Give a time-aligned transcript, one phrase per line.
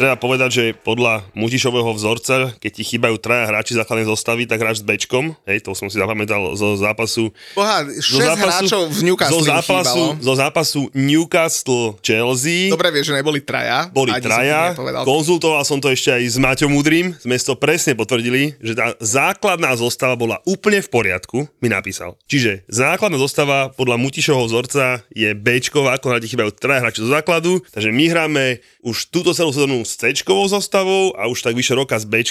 [0.00, 4.80] Treba povedať, že podľa Mutišového vzorca, keď ti chýbajú traja hráči základnej zostavy, tak hráč
[4.80, 7.28] s Bčkom, hej, to som si zapamätal zo zápasu.
[7.52, 12.72] Boha, 6 zo zápasu, hráčov v Newcastle zo zápasu, zo zápasu Newcastle Chelsea.
[12.72, 13.92] Dobre vieš, že neboli traja.
[13.92, 14.72] Boli traja.
[15.04, 17.12] Konzultoval som to ešte aj s Maťom Mudrým.
[17.20, 22.16] Sme to presne potvrdili, že tá základná zostava bola úplne v poriadku, mi napísal.
[22.24, 27.60] Čiže základná zostava podľa Mutišovho vzorca je Bčková, ako ti chýbajú traja hráči zo základu,
[27.74, 28.44] takže my hráme
[28.80, 30.06] už túto celú sezónu s c
[30.46, 32.22] zostavou a už tak vyše roka s b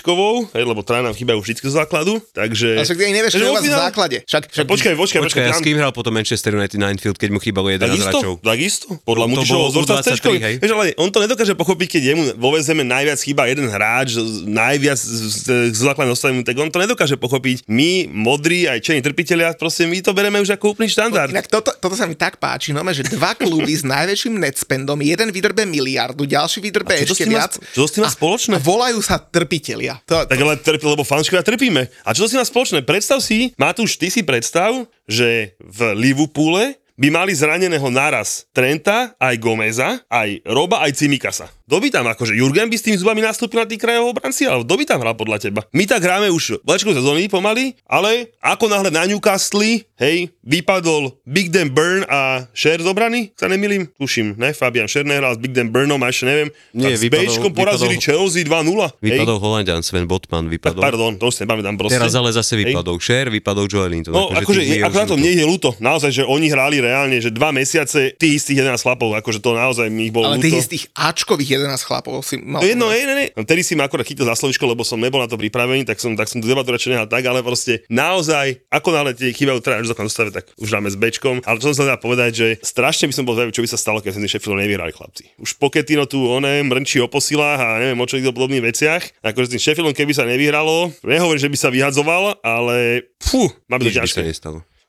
[0.55, 2.79] lebo traja nám chýbajú vždy z základu, takže...
[2.79, 4.17] A však ty nevieš, čo je v základe.
[4.23, 4.65] Však, však...
[4.69, 5.43] Počkaj, počkaj, počkaj.
[5.43, 8.33] počkaj a s kým hral potom Manchester United na Infield, keď mu chýbalo 11 hráčov?
[8.39, 12.85] Takisto, podľa vzorca s c Vieš, ale on to nedokáže pochopiť, keď jemu vo VZM
[12.85, 14.15] najviac chýba jeden hráč,
[14.47, 17.65] najviac z základnej zostavy, tak on to nedokáže pochopiť.
[17.67, 21.33] My, modrí, aj čení trpitelia, proste my to bereme už ako úplný štandard.
[21.33, 25.30] Inak toto, toto sa mi tak páči, no, že dva kluby s najväčším netspendom, jeden
[25.33, 27.48] vydrbe miliardu, ďalší vydrbe ešte viac.
[27.73, 28.59] Čo s tým má spoločné?
[28.59, 29.97] A volajú sa trpitelia.
[30.05, 31.89] To, tak ale trpí, lebo fanškovia trpíme.
[32.05, 32.86] A čo s tým má spoločné?
[32.86, 34.75] Predstav si, Matúš, ty si predstav,
[35.09, 41.47] že v Liverpoole by mali zraneného naraz Trenta, aj Gomeza, aj Roba, aj Cimikasa.
[41.69, 44.66] Kto by tam akože Jurgen by s tými zubami nastúpil na tých krajov obranci, ale
[44.66, 45.61] kto by tam hral podľa teba?
[45.70, 51.54] My tak hráme už lečku sezóny pomaly, ale ako náhle na Newcastle, hej, vypadol Big
[51.54, 55.54] Dan Burn a Sher z obrany, sa nemýlim, tuším, ne, Fabian Sher nehral s Big
[55.54, 59.05] Dan Burnom a ešte neviem, Nie, tak vypadol, s Bčkom porazili vypadol, Chelsea 2-0.
[59.05, 59.43] Vypadol hej.
[59.45, 60.82] Holandian, Sven Botman vypadol.
[60.82, 62.02] Tak, pardon, to si nepamätám proste.
[62.02, 63.05] Teraz ale zase vypadol hej.
[63.05, 64.09] Sher, vypadol Joelinton.
[64.09, 67.30] No, akože, akože ako na to mne je ľúto, naozaj, že oni hrali reálne, že
[67.30, 70.83] dva mesiace tých istých 11 chlapov, akože to naozaj mi ich bolo Ale tých istých
[70.98, 72.60] Ačkových 11 chlapov si mal.
[72.60, 73.26] No jedno, ne, ne, ne.
[73.45, 76.17] Vtedy si ma akorát chytil za slovičko, lebo som nebol na to pripravený, tak som,
[76.17, 79.86] tak som tu debatu radšej nehal tak, ale proste naozaj, ako náhle tie chýbajú teda
[79.86, 81.45] už dostave, tak už dáme s bečkom.
[81.45, 83.77] Ale čo som sa teda povedať, že strašne by som bol zvedavý, čo by sa
[83.77, 85.30] stalo, keď sme Sheffield nevyhrali chlapci.
[85.38, 89.04] Už Poketino tu oné mrnčí o posilách a neviem o čo podobných veciach.
[89.21, 93.83] Akože s tým Sheffieldom, keby sa nevyhralo, nehovorím, že by sa vyhadzoval, ale fú, máme
[93.83, 94.23] to ťažké.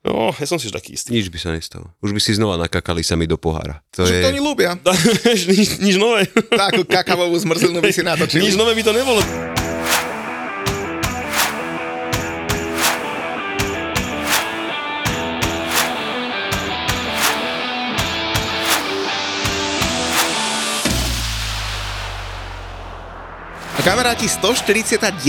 [0.01, 1.13] No, ja som si už taký istý.
[1.13, 1.93] Nič by sa nestalo.
[2.01, 3.85] Už by si znova nakakali sami do pohára.
[3.93, 4.23] To Že je...
[4.25, 4.71] to oni ľúbia.
[5.53, 6.25] nič, nič nové.
[6.49, 8.49] Takú kakavovú zmrzlinu by si natočili.
[8.49, 9.21] Nič nové by to nebolo.
[23.81, 25.25] Kamaráti, 149.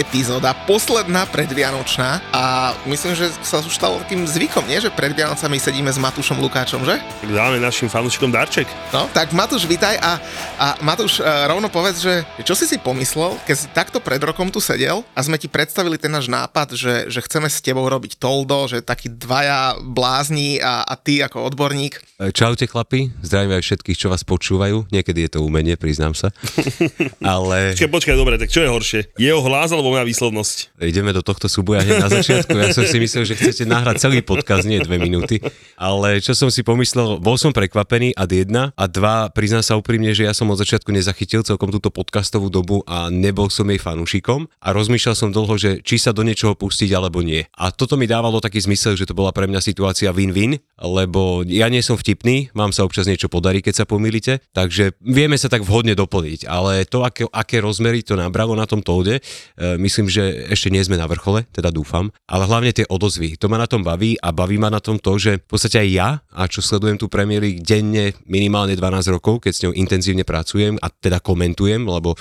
[0.00, 4.80] epizóda, posledná predvianočná a myslím, že sa už stalo takým zvykom, nie?
[4.80, 6.96] Že pred Vianocami sedíme s Matúšom Lukáčom, že?
[6.96, 8.64] Tak dáme našim fanúšikom darček.
[8.96, 10.16] No, tak Matúš, vitaj a,
[10.56, 14.48] a Matúš, uh, rovno povedz, že čo si si pomyslel, keď si takto pred rokom
[14.48, 18.16] tu sedel a sme ti predstavili ten náš nápad, že, že chceme s tebou robiť
[18.16, 22.00] toldo, že takí dvaja blázni a, a ty ako odborník.
[22.16, 24.88] E, čaute chlapi, zdravím aj všetkých, čo vás počúvajú.
[24.88, 26.32] Niekedy je to umenie, priznám sa.
[27.20, 29.00] Ale Počkaj, počkaj, dobre, tak čo je horšie?
[29.18, 30.78] Jeho hlas alebo moja výslovnosť?
[30.86, 32.54] Ideme do tohto súboja hneď na začiatku.
[32.54, 35.42] Ja som si myslel, že chcete nahrať celý podcast, nie dve minúty.
[35.74, 40.14] Ale čo som si pomyslel, bol som prekvapený ad jedna a dva, priznám sa úprimne,
[40.14, 44.46] že ja som od začiatku nezachytil celkom túto podcastovú dobu a nebol som jej fanúšikom
[44.62, 47.50] a rozmýšľal som dlho, že či sa do niečoho pustiť alebo nie.
[47.58, 51.66] A toto mi dávalo taký zmysel, že to bola pre mňa situácia win-win, lebo ja
[51.66, 55.66] nie som vtipný, mám sa občas niečo podarí, keď sa pomýlite, takže vieme sa tak
[55.66, 59.24] vhodne doplniť, ale to, aké, aké rozmery to nabralo na tom tóde.
[59.56, 63.40] E, myslím, že ešte nie sme na vrchole, teda dúfam, ale hlavne tie odozvy.
[63.40, 65.88] To ma na tom baví a baví ma na tom to, že v podstate aj
[65.88, 70.76] ja, a čo sledujem tú Premier denne minimálne 12 rokov, keď s ňou intenzívne pracujem
[70.84, 72.12] a teda komentujem, lebo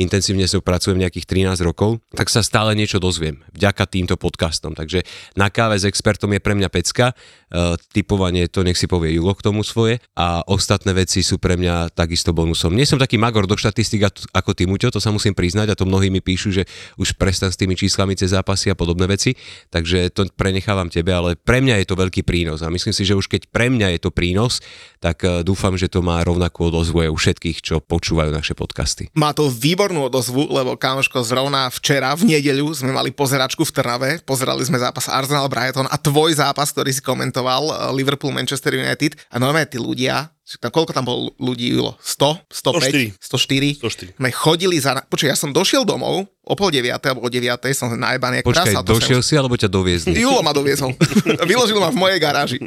[0.00, 4.72] intenzívne sa pracujem nejakých 13 rokov, tak sa stále niečo dozviem vďaka týmto podcastom.
[4.72, 5.04] Takže
[5.36, 7.12] na káve s expertom je pre mňa pecka,
[7.50, 11.54] e, typovanie to nech si povie Julo k tomu svoje a ostatné veci sú pre
[11.58, 12.74] mňa takisto bonusom.
[12.74, 15.82] Nie som taký magor do štatistik ako ty, Muťo, to sa musím priznať a to
[15.82, 16.62] mnohí mi píšu, že
[16.94, 19.34] už prestan s tými číslami cez zápasy a podobné veci,
[19.74, 22.62] takže to prenechávam tebe, ale pre mňa je to veľký prínos.
[22.62, 24.62] A myslím si, že už keď pre mňa je to prínos,
[25.02, 29.10] tak eh, dúfam, že to má rovnakú odozvu aj u všetkých, čo počúvajú naše podcasty.
[29.18, 34.10] Má to výbornú odozvu, lebo kamoško zrovna včera v nedeľu sme mali pozeračku v Trnave,
[34.22, 39.18] pozerali sme zápas Arsenal Brighton a tvoj zápas, ktorý si komentoval, eh, Liverpool Manchester United.
[39.34, 41.72] A normálne tí ľudia koľko tam bolo ľudí?
[41.72, 42.52] 100?
[42.52, 43.16] 105?
[43.16, 43.80] 104.
[43.80, 44.16] 104.
[44.16, 44.20] 104.
[44.20, 45.00] My chodili za...
[45.08, 48.44] Počuj, ja som došiel domov o pol deviatej alebo o deviatej, som najebaný.
[48.44, 50.14] Počkaj, došiel si alebo ťa doviezli?
[50.20, 50.92] Julo ma doviezol.
[51.50, 52.58] Vyložil ma v mojej garáži.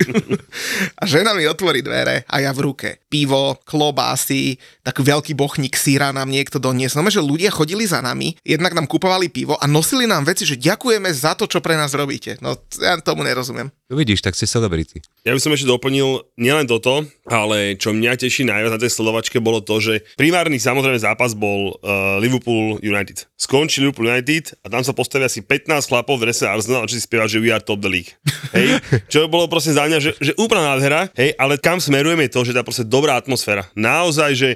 [0.99, 2.89] a žena mi otvorí dvere a ja v ruke.
[3.07, 7.05] Pivo, klobásy, tak veľký bochník síra nám niekto doniesol.
[7.05, 10.57] No, že ľudia chodili za nami, jednak nám kupovali pivo a nosili nám veci, že
[10.57, 12.41] ďakujeme za to, čo pre nás robíte.
[12.41, 13.69] No ja tomu nerozumiem.
[13.87, 14.99] No vidíš, tak ste celebrity.
[15.23, 19.39] Ja by som ešte doplnil nielen toto, ale čo mňa teší najviac na tej sledovačke
[19.39, 23.23] bolo to, že primárny samozrejme zápas bol uh, Liverpool United.
[23.67, 27.03] Skončil Liverpool United a tam sa postavia asi 15 chlapov v drese Arsenal a či
[27.03, 28.15] si spieva, že we are top the league.
[28.55, 28.79] Hej,
[29.11, 32.47] čo bolo proste za mňa, že, že úplná nádhera, hej, ale kam smerujeme je to,
[32.47, 33.67] že tá proste dobrá atmosféra.
[33.75, 34.49] Naozaj, že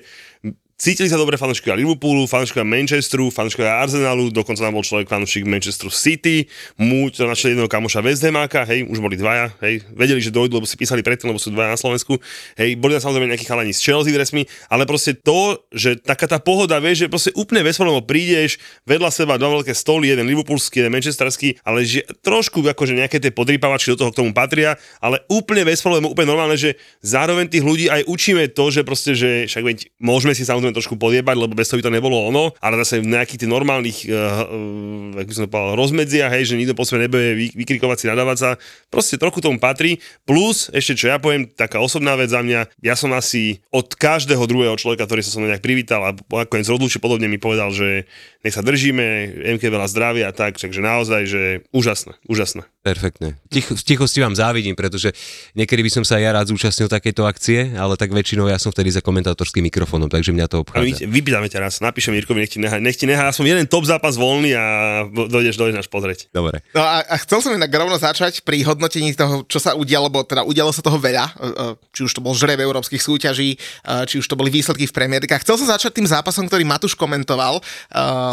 [0.81, 5.93] Cítili sa dobre fanúšikovia Liverpoolu, fanúšikovia Manchesteru, fanúšikovia Arsenalu, dokonca tam bol človek fanúšik Manchesteru
[5.93, 6.49] City,
[6.81, 10.65] múť to našli jedného kamoša Westhemáka, hej, už boli dvaja, hej, vedeli, že dojdu, lebo
[10.65, 12.17] si písali predtým, lebo sú dvaja na Slovensku,
[12.57, 16.41] hej, boli tam samozrejme nejakí chalani s Chelsea dresmi, ale proste to, že taká tá
[16.41, 18.57] pohoda, vieš, že proste úplne veselo prídeš,
[18.89, 23.29] vedľa seba dva veľké stoly, jeden liverpoolský, jeden manchesterský, ale že trošku akože nejaké tie
[23.29, 26.73] podrýpavačky do toho k tomu patria, ale úplne veselo, úplne normálne, že
[27.05, 30.99] zároveň tých ľudí aj učíme to, že proste, že však veď, môžeme si samozrejme trošku
[30.99, 35.15] podiebať, lebo bez toho by to nebolo ono, ale zase v nejakých tých normálnych, uh,
[35.15, 38.37] uh, by som povedal, rozmedziach, hej, že nikto po sebe nebude vy, vykrikovať si, nadávať
[38.37, 38.49] sa,
[38.89, 40.01] proste trochu tomu patrí.
[40.25, 44.43] Plus, ešte čo ja poviem, taká osobná vec za mňa, ja som asi od každého
[44.49, 48.09] druhého človeka, ktorý sa so mnou nejak privítal a nakoniec rozlúči podobne mi povedal, že
[48.41, 52.65] nech sa držíme, MK veľa zdravia a tak, takže naozaj, že úžasné, úžasné.
[52.81, 53.37] Perfektne.
[53.53, 55.13] Tich, v tichosti vám závidím, pretože
[55.53, 58.89] niekedy by som sa ja rád zúčastnil takéto akcie, ale tak väčšinou ja som vtedy
[58.89, 61.09] za komentátorským mikrofónom, takže mňa to obchádza.
[61.09, 64.15] Vypýtame ťa raz, napíšem Mirkovi, nech ti nechá, nech ti nechá som jeden top zápas
[64.15, 64.65] voľný a
[65.09, 66.29] dojdeš, dojdeš náš pozrieť.
[66.29, 66.61] Dobre.
[66.77, 70.21] No a, a chcel som inak rovno začať pri hodnotení toho, čo sa udialo, bo
[70.21, 73.57] teda udialo sa toho veľa, e, e, či už to bol žreb európskych súťaží, e,
[74.05, 75.41] či už to boli výsledky v Premier League.
[75.41, 77.63] Chcel som začať tým zápasom, ktorý Matúš komentoval,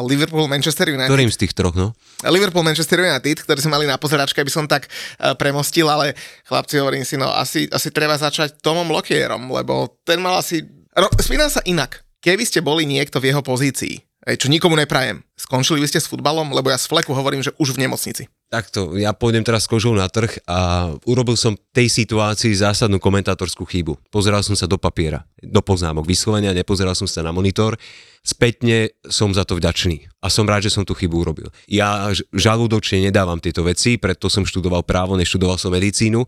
[0.05, 1.11] Liverpool Manchester United.
[1.11, 1.95] Ktorým z tých troch, no?
[2.27, 4.91] Liverpool Manchester United, ktorý sme mali na pozeračke, aby som tak
[5.39, 6.15] premostil, ale
[6.47, 10.65] chlapci hovorím si, no asi, asi treba začať Tomom Lokierom, lebo ten mal asi...
[10.99, 12.08] Ro, spínam sa inak.
[12.19, 16.53] Keby ste boli niekto v jeho pozícii, čo nikomu neprajem, skončili by ste s futbalom,
[16.53, 18.29] lebo ja z fleku hovorím, že už v nemocnici.
[18.51, 23.65] Takto, ja pôjdem teraz s kožou na trh a urobil som tej situácii zásadnú komentátorskú
[23.65, 23.97] chybu.
[24.11, 27.79] Pozeral som sa do papiera, do poznámok vyslovenia, nepozeral som sa na monitor.
[28.21, 31.49] Spätne som za to vďačný a som rád, že som tú chybu urobil.
[31.71, 36.27] Ja žalúdočne nedávam tieto veci, preto som študoval právo, neštudoval som medicínu,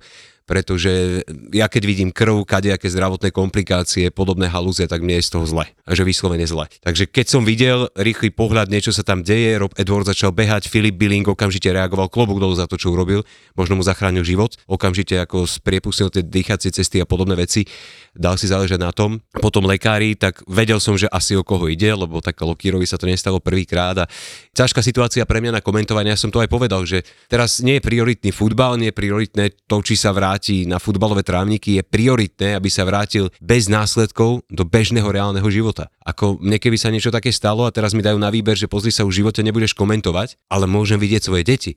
[0.49, 1.23] pretože
[1.55, 5.65] ja keď vidím krv, kadejaké zdravotné komplikácie, podobné halúze, tak mne je z toho zle.
[5.87, 6.67] A že vyslovene zle.
[6.83, 10.99] Takže keď som videl rýchly pohľad, niečo sa tam deje, Rob Edward začal behať, Filip
[10.99, 13.23] Billing okamžite reagoval klobúk dolu za to, čo urobil,
[13.55, 17.63] možno mu zachránil život, okamžite ako spriepustil tie dýchacie cesty a podobné veci,
[18.11, 19.23] dal si záležať na tom.
[19.39, 23.07] Potom lekári, tak vedel som, že asi o koho ide, lebo tak Lokírovi sa to
[23.07, 24.11] nestalo prvýkrát a
[24.51, 27.87] ťažká situácia pre mňa na komentovanie, ja som to aj povedal, že teraz nie je
[27.87, 32.57] prioritný futbal, nie je prioritné to, či sa vráti vráti na futbalové trávniky, je prioritné,
[32.57, 35.93] aby sa vrátil bez následkov do bežného reálneho života.
[36.01, 38.89] Ako mne keby sa niečo také stalo a teraz mi dajú na výber, že pozri
[38.89, 41.73] sa, už v živote nebudeš komentovať, ale môžem vidieť svoje deti.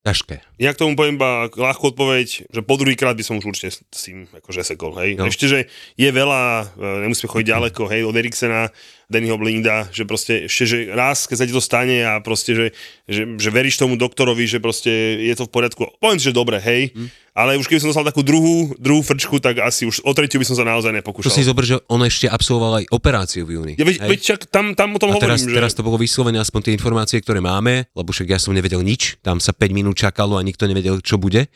[0.00, 0.40] Ťažké.
[0.56, 4.00] Ja k tomu poviem iba ľahkú odpoveď, že po druhýkrát by som už určite s
[4.00, 5.20] tým akože sekol, hej.
[5.20, 5.28] No.
[5.28, 5.58] Ešte, že
[6.00, 8.72] je veľa, e, nemusíme chodiť ďaleko, hej, od Eriksena,
[9.10, 12.66] Dannyho Blinda, že proste ešte, že raz, keď sa ti to stane a proste, že,
[13.10, 15.82] že, že veríš tomu doktorovi, že proste je to v poriadku.
[15.98, 19.62] Poviem že dobre, hej, mm ale už keby som dostal takú druhú, druhú frčku, tak
[19.62, 21.30] asi už o tretiu by som sa naozaj nepokúšal.
[21.30, 23.74] To si zober, že on ešte absolvoval aj operáciu v júni.
[23.78, 25.38] Ja, veď, veď čak, tam, tam o tom a hovorím.
[25.38, 25.54] Teraz, že...
[25.54, 29.22] teraz to bolo vyslovené aspoň tie informácie, ktoré máme, lebo však ja som nevedel nič,
[29.22, 31.46] tam sa 5 minút čakalo a nikto nevedel, čo bude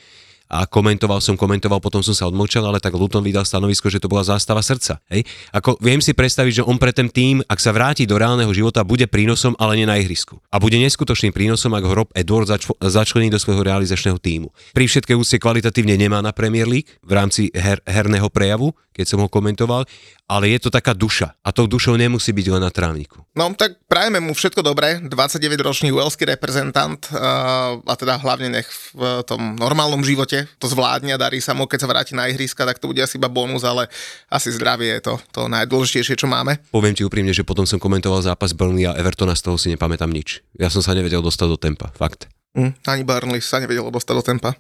[0.49, 4.13] a komentoval som, komentoval, potom som sa odmlčal, ale tak Luton vydal stanovisko, že to
[4.13, 5.01] bola zástava srdca.
[5.09, 5.25] Hej?
[5.57, 8.85] Ako viem si predstaviť, že on pre ten tým, ak sa vráti do reálneho života,
[8.85, 10.39] bude prínosom, ale nie na ihrisku.
[10.53, 14.53] A bude neskutočným prínosom, ak ho Rob Edward zač- začlení do svojho realizačného týmu.
[14.77, 19.19] Pri všetkej úcte kvalitatívne nemá na Premier League v rámci her- herného prejavu, keď som
[19.25, 19.89] ho komentoval,
[20.25, 21.37] ale je to taká duša.
[21.45, 23.21] A tou dušou nemusí byť len na trávniku.
[23.37, 29.21] No tak prajeme mu všetko dobré, 29-ročný welský reprezentant uh, a teda hlavne nech v
[29.29, 32.81] tom normálnom živote to zvládne a darí sa mu, keď sa vráti na ihriska, tak
[32.81, 33.93] to bude asi iba bonus, ale
[34.33, 36.57] asi zdravie je to, to najdôležitejšie, čo máme.
[36.73, 40.09] Poviem ti úprimne, že potom som komentoval zápas Burnley a Evertona, z toho si nepamätám
[40.09, 40.41] nič.
[40.57, 42.34] Ja som sa nevedel dostať do tempa, fakt.
[42.55, 44.55] Mm, ani Burnley sa nevedelo dostať do tempa.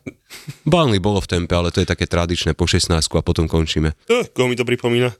[0.66, 3.94] Burnley bolo v tempe, ale to je také tradičné po 16 a potom končíme.
[4.10, 5.14] Uh, koho mi to pripomína?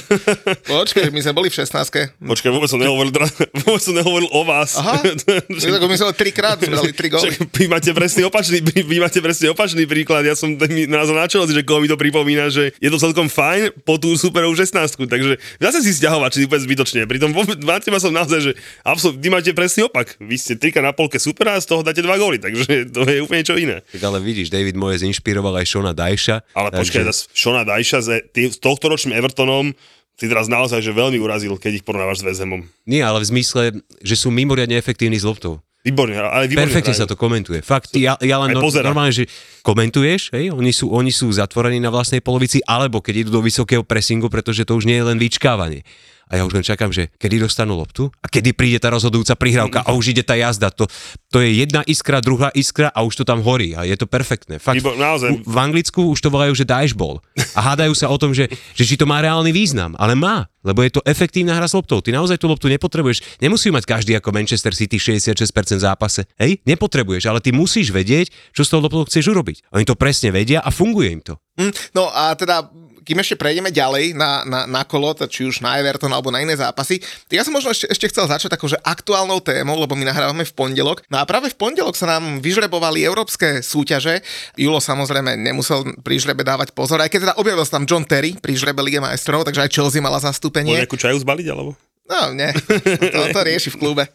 [0.72, 1.76] Počkej, my sme boli v 16
[2.16, 3.12] Počkaj, vôbec som nehovoril,
[3.68, 4.80] vôbec som nehovoril o vás.
[4.80, 5.04] Aha,
[5.52, 7.36] my sme my sme trikrát dali tri góly.
[7.52, 10.24] Vy máte presne opačný, vy, máte presne opačný príklad.
[10.24, 13.28] Ja som ten názor na čelo, že koho mi to pripomína, že je to celkom
[13.28, 14.72] fajn po tú superovú 16
[15.04, 17.04] takže zase si stiahovať, či úplne zbytočne.
[17.04, 20.16] Pritom na teba som naozaj, že absolútne, vy máte presný opak.
[20.16, 23.42] Vy ste trika na polke supera z toho dáte dva góly, takže to je úplne
[23.42, 23.82] čo iné.
[23.82, 26.54] Tak ale vidíš, David Moyes inšpiroval aj Shona Dajša.
[26.54, 27.34] Ale počkaj, takže...
[27.34, 29.74] Šona Dajša s, tý- s tohto ročným Evertonom
[30.16, 32.64] si teraz naozaj že veľmi urazil, keď ich porovnávaš s Vezemom.
[32.88, 35.60] Nie, ale v zmysle, že sú mimoriadne efektívni s loptou.
[35.86, 37.02] Výborne, ale výborne Perfektne hrajú.
[37.04, 37.62] sa to komentuje.
[37.62, 39.30] Fakt, ja, ja len no, normálne, že
[39.62, 43.86] komentuješ, hej, oni sú, oni sú zatvorení na vlastnej polovici, alebo keď idú do vysokého
[43.86, 45.86] pressingu, pretože to už nie je len vyčkávanie.
[46.26, 49.78] A ja už len čakám, že kedy dostanú loptu a kedy príde tá rozhodujúca prihrávka
[49.80, 50.74] a už ide tá jazda.
[50.74, 50.90] To,
[51.30, 54.58] to je jedna iskra, druhá iskra a už to tam horí a je to perfektné.
[54.58, 55.46] Fakt, Výbor- naozaj.
[55.46, 57.22] v Anglicku už to volajú, že dashball.
[57.54, 59.94] A hádajú sa o tom, že, že či to má reálny význam.
[59.96, 62.02] Ale má, lebo je to efektívna hra s loptou.
[62.02, 63.38] Ty naozaj tú loptu nepotrebuješ.
[63.38, 65.38] Nemusí mať každý ako Manchester City 66%
[65.72, 66.26] v zápase.
[66.36, 69.70] Hej, nepotrebuješ, ale ty musíš vedieť, čo s tou loptou chceš urobiť.
[69.70, 71.38] Oni to presne vedia a funguje im to.
[71.54, 72.66] Mm, No a teda,
[73.06, 76.42] kým ešte prejdeme ďalej na, na, na kolo, t- či už na Everton alebo na
[76.42, 76.98] iné zápasy,
[77.30, 80.50] ja som možno ešte, ešte chcel začať takou, že aktuálnou témou, lebo my nahrávame v
[80.50, 81.06] pondelok.
[81.06, 84.26] No a práve v pondelok sa nám vyžrebovali európske súťaže.
[84.58, 88.34] Julo samozrejme nemusel pri žrebe dávať pozor, aj keď teda objavil sa tam John Terry
[88.34, 90.74] pri žrebe Lige majstrov, takže aj Chelsea mala Môže zastúpenie.
[90.74, 91.78] nejakú čaju zbaliť, alebo?
[92.10, 92.50] No, nie,
[93.14, 94.04] to, to rieši v klube.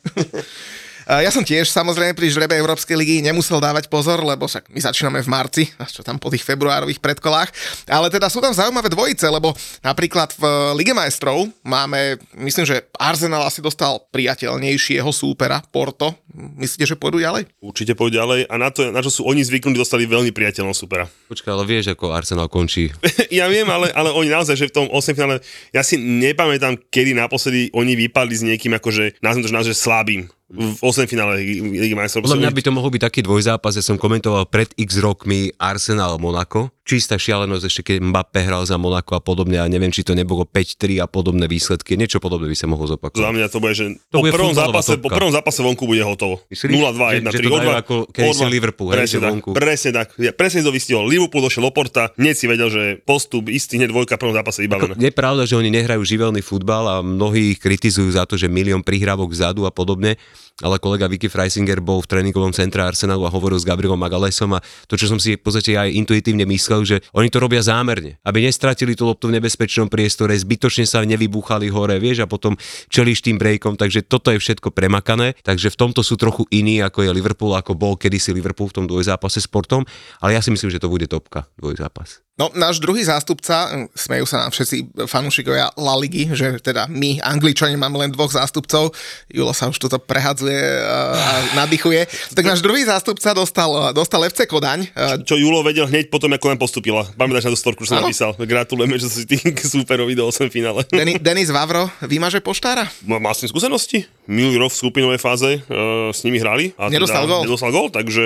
[1.11, 5.19] Ja som tiež samozrejme pri žrebe Európskej ligy nemusel dávať pozor, lebo však my začíname
[5.19, 7.51] v marci, a čo tam po tých februárových predkolách.
[7.91, 9.51] Ale teda sú tam zaujímavé dvojice, lebo
[9.83, 10.43] napríklad v
[10.79, 16.15] Lige majstrov máme, myslím, že Arsenal asi dostal priateľnejšieho súpera, Porto.
[16.31, 17.43] Myslíte, že pôjdu ďalej?
[17.59, 21.11] Určite pôjdu ďalej a na to, na čo sú oni zvyknutí, dostali veľmi priateľného supera.
[21.27, 22.87] Počkaj, ale vieš, ako Arsenal končí.
[23.35, 25.43] ja viem, ale, ale oni naozaj, že v tom 8 finále,
[25.75, 30.31] ja si nepamätám, kedy naposledy oni vypadli s niekým akože, nazvem to, že naozaj slabým
[30.51, 32.27] v 8 finále Ligy majstrov.
[32.27, 36.19] Podľa mňa by to mohol byť taký dvojzápas, ja som komentoval pred x rokmi Arsenal
[36.19, 36.75] Monako.
[36.81, 40.43] Čistá šialenosť ešte keď Mbappé hral za Monako a podobne a neviem, či to nebolo
[40.43, 41.95] 5-3 a podobné výsledky.
[41.95, 43.31] Niečo podobné by sa mohlo Za zopakovať.
[43.31, 45.15] mňa to bude, že To po, bude prvom zápase, po topka.
[45.15, 46.43] prvom zápase vonku bude hotovo.
[46.47, 47.31] Myslíš, 0-2, 1-3.
[47.31, 49.49] že- že to dajú ako kedysi Liverpool, hej, presne že tak, vonku.
[49.53, 50.07] presne tak.
[50.17, 51.03] Ja, presne to vystihol.
[51.05, 54.99] Liverpool došiel Loporta, hneď si vedel, že postup istý hneď dvojka prvom zápase vybavené.
[54.99, 58.81] Je pravda, že oni nehrajú živelný futbal a mnohí ich kritizujú za to, že milión
[58.81, 60.19] prihrávok vzadu a podobne,
[60.61, 64.63] ale kolega Vicky Freisinger bol v tréningovom centre Arsenalu a hovoril s Gabrielom Magalesom a
[64.85, 68.45] to, čo som si v podstate aj intuitívne myslel, že oni to robia zámerne, aby
[68.45, 72.55] nestratili tú loptu v nebezpečnom priestore, zbytočne sa nevybúchali hore, vieš, a potom
[72.87, 77.05] čelíš tým breakom, takže toto je všetko premakané, takže v tomto sú trochu iní, ako
[77.05, 79.83] je Liverpool, ako bol kedysi Liverpool v tom dvojzápase s Portom,
[80.21, 82.21] ale ja si myslím, že to bude topka dvojzápas.
[82.41, 87.21] No, náš druhý zástupca, hm, smejú sa nám všetci fanúšikovia La Ligy, že teda my,
[87.21, 88.89] Angličania, máme len dvoch zástupcov.
[89.29, 92.09] Julo sa už toto prehadzuje a, a nadýchuje.
[92.33, 94.89] Tak náš druhý zástupca dostal, dostal FC Kodaň.
[94.89, 97.05] E, Čo Julo vedel hneď potom, ako len postupila.
[97.13, 98.33] Pamätáš na tú storku, čo som napísal.
[98.41, 100.81] Gratulujeme, že si ty súperovi do 8 finále.
[100.89, 102.89] Deni, Denis Vavro vymaže poštára?
[103.05, 104.09] Má má s tým skúsenosti.
[104.31, 106.71] Rok v skupinovej fáze uh, s nimi hrali.
[106.79, 107.43] A Nedostal gól.
[107.43, 108.23] Nedostal gól, takže...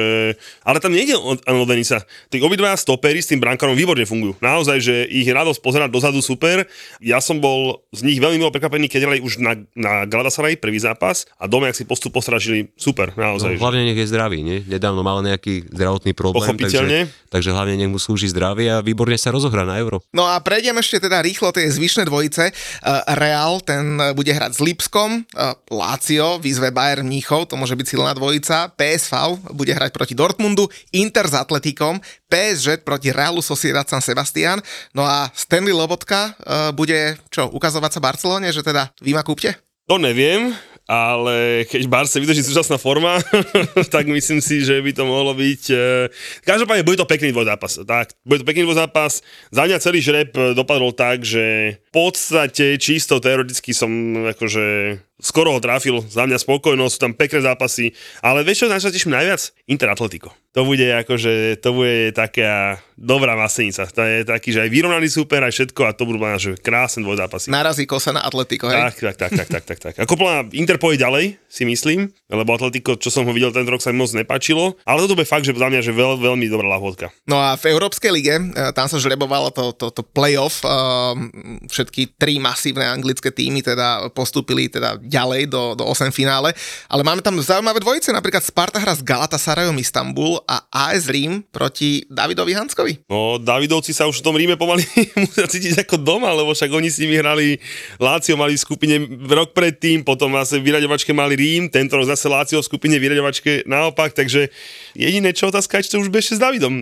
[0.61, 2.05] Ale tam nejde o, o Denisa.
[2.29, 4.37] Tí obidvaja stopery s tým brankárom výborne fungujú.
[4.37, 6.69] Naozaj, že ich radosť pozerať dozadu super.
[7.01, 10.77] Ja som bol z nich veľmi milo prekvapený, keď hrali už na, na Galatasaray prvý
[10.77, 13.57] zápas a doma, ak si postup postražili, super, naozaj.
[13.57, 14.61] No, hlavne nech je zdravý, nie?
[14.69, 17.09] Nedávno mal nejaký zdravotný problém, Pochopiteľne.
[17.09, 20.03] takže, takže hlavne nech mu slúži zdravie a výborne sa rozohrá na euro.
[20.13, 22.53] No a prejdem ešte teda rýchlo tie zvyšné dvojice.
[22.83, 25.55] Uh, Real, ten bude hrať s Lipskom, uh,
[25.95, 31.23] Lazio, výzve Bayern Mníchov, to môže byť silná dvojica, PSV bude hrať proti Dortmundu, Inter
[31.23, 34.59] s Atletikom, PSG proti Realu Sociedad San Sebastian,
[34.91, 39.55] no a Stanley Lobotka uh, bude, čo, ukazovať sa Barcelone, že teda vy ma kúpte?
[39.87, 40.51] To neviem,
[40.85, 43.17] ale keď Barce vydrží súčasná forma,
[43.93, 45.63] tak myslím si, že by to mohlo byť...
[45.73, 46.05] eh,
[46.45, 47.81] Každopádne bude to pekný dvojzápas.
[47.81, 49.25] Tak, bude to pekný dvojzápas.
[49.49, 53.89] Za mňa celý žreb eh, dopadol tak, že v podstate čisto teoreticky som
[54.29, 58.81] akože skoro ho trafil, za mňa spokojnosť, sú tam pekné zápasy, ale vieš čo, na
[58.81, 59.41] čo teším najviac?
[59.71, 60.35] Inter Atletico.
[60.55, 63.83] To bude akože, to bude taká dobrá masenica.
[63.91, 67.03] To je taký, že aj vyrovnaný super, aj všetko a to budú mať že krásne
[67.03, 67.51] dvojzápasy.
[67.51, 68.79] Narazí kosa na Atletico, hej?
[68.79, 69.93] Tak, tak, tak, tak, tak, tak, tak.
[69.99, 73.83] Ako plná Inter pôjde ďalej, si myslím, lebo Atletico, čo som ho videl ten rok,
[73.83, 76.71] sa mi moc nepáčilo, ale toto bude fakt, že za mňa, že veľ, veľmi dobrá
[76.71, 77.11] lahôdka.
[77.27, 81.27] No a v Európskej lige, e, tam sa žrebovalo to, to, to playoff, um,
[81.67, 86.51] všetky tri masívne anglické týmy teda postúpili teda ďalej do, do 8 finále,
[86.89, 92.03] ale máme tam zaujímavé dvojice, napríklad Sparta hra s Galatasarayom Istanbul a AS Rím proti
[92.09, 93.05] Davidovi Hanskovi.
[93.07, 94.83] No, Davidovci sa už v tom Ríme pomaly
[95.21, 97.61] musia cítiť ako doma, lebo však oni s nimi hrali,
[98.01, 98.95] Lácio mali v skupine
[99.29, 103.69] rok predtým, potom zase v vyraďovačke mali Rím, tento rok zase Lácio v skupine vyraďovačke
[103.69, 104.49] naopak, takže
[104.97, 106.81] jediné čo otázka je, či to už bude ešte s Davidom.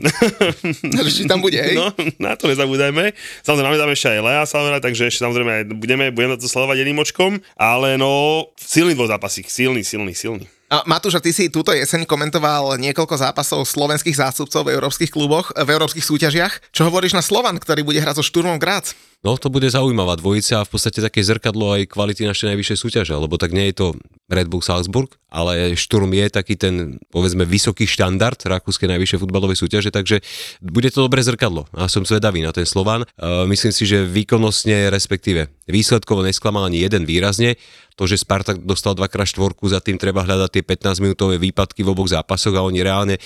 [1.13, 1.77] Či tam bude, hej?
[1.77, 3.13] No, na to nezabúdajme.
[3.45, 7.01] Samozrejme, máme tam ešte aj Lea Salvera, takže ešte samozrejme budeme, budeme to sledovať jedným
[7.01, 8.12] očkom, ale no,
[8.57, 10.45] silný dvojzápasík, silný, silný, silný.
[10.73, 15.53] A Matúš, a ty si túto jeseň komentoval niekoľko zápasov slovenských zástupcov v európskych kluboch,
[15.53, 16.73] v európskych súťažiach.
[16.73, 18.97] Čo hovoríš na Slovan, ktorý bude hrať so Šturmom Grác?
[19.21, 23.13] No to bude zaujímavá dvojica a v podstate také zrkadlo aj kvality našej najvyššej súťaže,
[23.13, 23.87] lebo tak nie je to
[24.33, 29.89] Red Bull Salzburg, ale Šturm je taký ten, povedzme, vysoký štandard rakúskej najvyššej futbalovej súťaže,
[29.89, 30.21] takže
[30.61, 33.05] bude to dobré zrkadlo a som zvedavý na ten Slovan.
[33.49, 37.57] Myslím si, že výkonnostne, respektíve výsledkovo nesklamal ani jeden výrazne.
[37.97, 42.09] To, že Spartak dostal dvakrát štvorku, za tým treba hľadať tie 15-minútové výpadky v oboch
[42.09, 43.21] zápasoch a oni reálne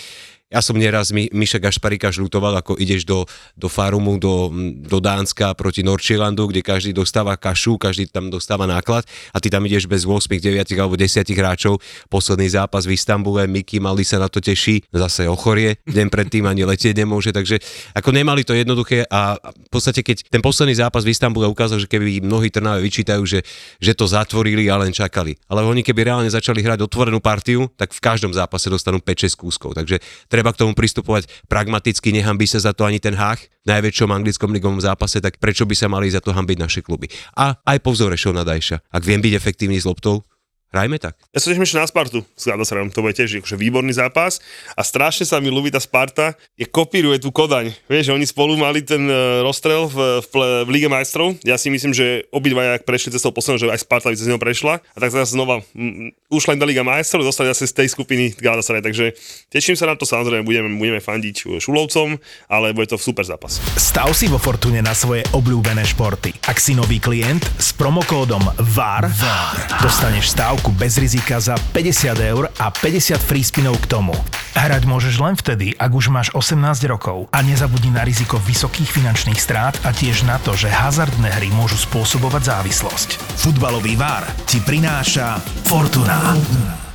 [0.47, 3.27] ja som nieraz Mi, Miša Gašparika žlutoval, ako ideš do,
[3.59, 4.47] do Farumu, do,
[4.79, 9.03] do Dánska proti Norčielandu, kde každý dostáva kašu, každý tam dostáva náklad
[9.35, 11.83] a ty tam ideš bez 8, 9 alebo 10 hráčov.
[12.07, 16.63] Posledný zápas v Istambule, Miki Mali sa na to teší, zase ochorie, deň predtým ani
[16.63, 17.59] letieť nemôže, takže
[17.91, 21.91] ako nemali to jednoduché a v podstate keď ten posledný zápas v Istambule ukázal, že
[21.91, 23.43] keby mnohí Trnave vyčítajú, že,
[23.83, 25.35] že to zatvorili a len čakali.
[25.51, 29.75] Ale oni keby reálne začali hrať otvorenú partiu, tak v každom zápase dostanú 5-6 kúskov.
[29.75, 29.99] Takže
[30.37, 34.53] treba k tomu pristupovať pragmaticky, nehambí sa za to ani ten hách v najväčšom anglickom
[34.53, 37.09] ligovom zápase, tak prečo by sa mali za to hambiť naše kluby.
[37.33, 38.93] A aj po vzore Nadajša.
[38.93, 40.21] Ak viem byť efektívny s loptou,
[40.67, 41.15] Hrajme tak.
[41.31, 44.43] Ja sa teším ešte na Spartu s Gladasarajom, to bude tiež akože výborný zápas
[44.75, 47.71] a strašne sa mi ľúbi tá Sparta, je kopíruje tú Kodaň.
[47.87, 50.33] Vieš, že oni spolu mali ten uh, rozstrel v, v,
[50.67, 51.39] v Lige majstrov.
[51.47, 54.35] Ja si myslím, že obidvaja, ak prešli cestou posledného, že aj Sparta by cez neho
[54.35, 54.83] prešla.
[54.83, 58.35] A tak teraz znova m, už len do Liga majstrov, dostali zase z tej skupiny
[58.35, 58.83] Gladasaraj.
[58.83, 59.15] Takže
[59.47, 62.19] teším sa na to, samozrejme budeme, budeme fandiť Šulovcom,
[62.51, 63.63] ale bude to super zápas.
[63.79, 66.35] Stav si vo Fortune na svoje obľúbené športy.
[66.43, 68.43] Ak si nový klient s promokódom
[68.75, 69.57] VAR, VAR.
[69.79, 74.17] dostaneš stav stávku bez rizika za 50 eur a 50 free spinov k tomu.
[74.57, 79.37] Hrať môžeš len vtedy, ak už máš 18 rokov a nezabudni na riziko vysokých finančných
[79.37, 83.21] strát a tiež na to, že hazardné hry môžu spôsobovať závislosť.
[83.37, 85.37] Futbalový vár ti prináša
[85.69, 86.33] Fortuna.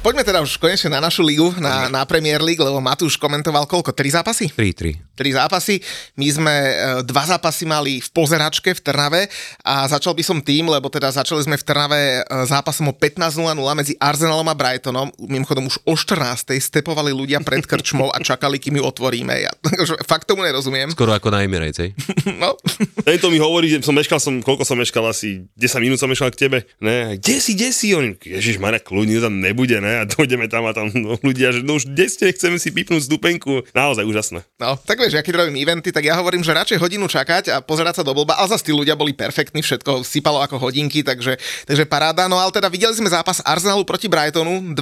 [0.02, 3.94] Poďme teda už konečne na našu ligu, na, na Premier League, lebo Matúš komentoval koľko?
[3.94, 4.50] Tri zápasy?
[4.50, 5.14] 3-3.
[5.14, 5.78] Tri zápasy.
[6.18, 6.74] My sme e,
[7.06, 9.30] dva zápasy mali v pozeračke v Trnave
[9.62, 13.54] a začal by som tým, lebo teda začali sme v Trnave e, zápasom o 15.00
[13.78, 15.14] medzi Arsenalom a Brightonom.
[15.22, 16.50] Mimochodom už o 14.
[16.58, 19.38] stepovali ľudia pred krčmou a čakali, kým ju otvoríme.
[19.38, 19.54] Ja
[20.10, 20.90] fakt tomu nerozumiem.
[20.98, 21.94] Skoro ako na Emirates, hej?
[22.42, 22.58] no.
[23.06, 26.34] Tento mi hovorí, že som meškal, som, koľko som meškal, asi 10 minút som meškal
[26.34, 26.66] k tebe.
[26.82, 27.94] Ne, kde si, kde si?
[27.94, 29.91] On, Ježiš, Marek, kľudne tam nebude, ne?
[29.92, 33.06] A dojdeme tam a tam no, ľudia, že no už kde ste, chceme si pipnúť
[33.06, 33.66] stupenku.
[33.76, 34.40] Naozaj úžasné.
[34.56, 37.56] No, tak vieš, ja keď robím eventy, tak ja hovorím, že radšej hodinu čakať a
[37.60, 41.36] pozerať sa do blba, ale zase tí ľudia boli perfektní, všetko sypalo ako hodinky, takže,
[41.68, 42.30] takže paráda.
[42.30, 44.78] No ale teda videli sme zápas Arsenalu proti Brightonu 2-0,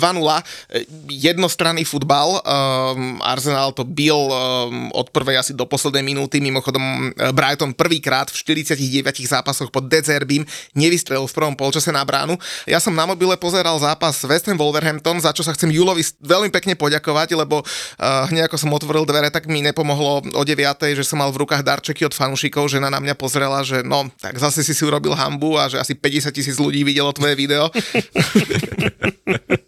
[1.11, 2.40] jednostranný futbal.
[2.44, 8.29] Um, Arsenal to bil um, od prvej asi do poslednej minúty, mimochodom e, Brighton prvýkrát
[8.29, 8.77] v 49
[9.25, 10.44] zápasoch pod Decerbím
[10.75, 12.37] nevystrelil v prvom polčase na bránu.
[12.68, 14.59] Ja som na mobile pozeral zápas West Ham
[15.00, 19.32] za čo sa chcem Julovi veľmi pekne poďakovať, lebo uh, hneď ako som otvoril dvere,
[19.32, 20.56] tak mi nepomohlo o 9,
[20.96, 24.38] že som mal v rukách darčeky od fanúšikov, žena na mňa pozrela, že no, tak
[24.38, 27.68] zase si si urobil hambu a že asi 50 tisíc ľudí videlo tvoje video.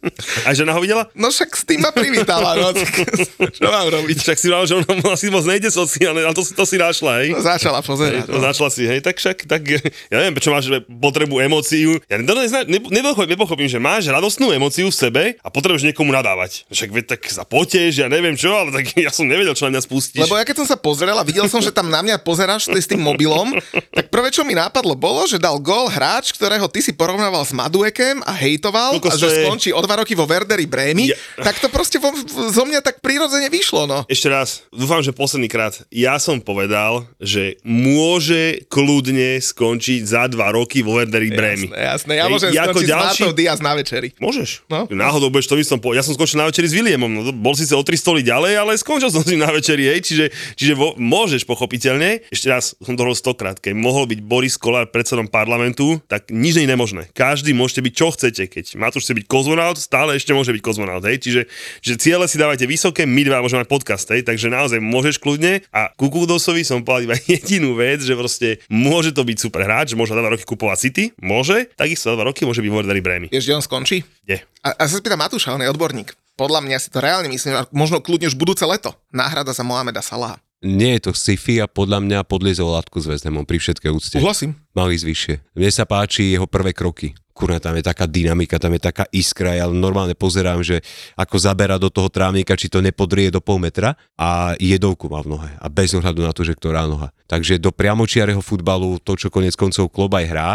[0.42, 1.06] A žena ho videla?
[1.14, 2.74] No však s tým ma privítala, no.
[3.58, 4.18] Čo mám robiť?
[4.18, 7.28] Však si mal, že ona asi moc nejde sociálne, ale to, to si našla, hej?
[7.30, 8.26] No, začala pozerať.
[8.26, 8.42] No.
[8.42, 9.62] Začala si, hej, tak však, tak,
[10.10, 12.02] ja neviem, prečo máš potrebu emóciu.
[12.10, 16.66] Ja nezna, ne, nepochopím, nepochopím, že máš radostnú emóciu v sebe a potrebuješ niekomu nadávať.
[16.66, 19.78] Však veď tak sa poteš, ja neviem čo, ale tak ja som nevedel, čo na
[19.78, 20.26] mňa spustíš.
[20.26, 22.90] Lebo ja keď som sa pozrel a videl som, že tam na mňa pozeráš s
[22.90, 23.54] tým mobilom,
[23.94, 27.54] tak prvé, čo mi nápadlo, bolo, že dal gól hráč, ktorého ty si porovnával s
[27.54, 31.60] Maduekem a hejtoval Koľko a že skončí o dva roky vo Werderi Brémy, Ja- tak
[31.60, 32.08] to proste vo,
[32.48, 34.08] zo mňa tak prirodzene vyšlo, no.
[34.08, 35.84] Ešte raz, dúfam, že posledný krát.
[35.92, 41.68] Ja som povedal, že môže kľudne skončiť za dva roky vo Werderi Bremy.
[41.68, 42.12] Jasné, jasné.
[42.16, 44.08] Ja môžem ako skončiť ďalší- s Diaz na večeri.
[44.16, 44.64] Môžeš.
[44.72, 44.88] No.
[44.88, 46.00] Náhodou budeš, to by som povedal.
[46.00, 47.10] Ja som skončil na večeri s Williamom.
[47.12, 50.00] No, bol síce o tri stoly ďalej, ale skončil som si na večeri, hej.
[50.00, 50.24] Čiže,
[50.56, 52.24] čiže vo, môžeš pochopiteľne.
[52.32, 53.60] Ešte raz som to stokrát.
[53.60, 57.02] Keď mohol byť Boris Kolár predsedom parlamentu, tak nič nie je nemožné.
[57.12, 58.42] Každý môžete byť čo chcete.
[58.48, 61.18] Keď Matúš chce byť kozmonaut, stále ešte môže byť kozmonaut, hej.
[61.18, 61.42] Čiže,
[61.82, 64.22] čiže ciele si dávajte vysoké, my dva môžeme mať podcast, hej.
[64.22, 65.66] Takže naozaj môžeš kľudne.
[65.74, 70.14] A Kukudosovi som povedal iba jedinú vec, že proste môže to byť super hráč, môže
[70.14, 73.26] na dva roky kupovať City, môže, takisto na dva roky môže byť Wardary Bremy.
[73.34, 74.06] Vieš, kde on skončí?
[74.22, 74.38] Je.
[74.62, 76.14] A, a sa spýtam Matúša, on je odborník.
[76.38, 78.96] Podľa mňa si to reálne myslím, a možno kľudne už budúce leto.
[79.12, 80.40] Náhrada za Mohameda Salaha.
[80.62, 84.16] Nie je to sci-fi a podľa mňa podliezol látku s Veznemom pri všetkej úcte.
[84.22, 84.54] Uhlasím.
[84.78, 85.34] Mal ísť vyššie.
[85.58, 87.18] Mne sa páči jeho prvé kroky.
[87.32, 90.84] Kurna, tam je taká dynamika, tam je taká iskra, ja normálne pozerám, že
[91.16, 95.36] ako zabera do toho trávnika, či to nepodrie do pol metra a jedovku má v
[95.36, 97.08] nohe a bez ohľadu na to, že ktorá noha.
[97.32, 100.50] Takže do priamočiareho futbalu to, čo konec koncov klub aj hrá,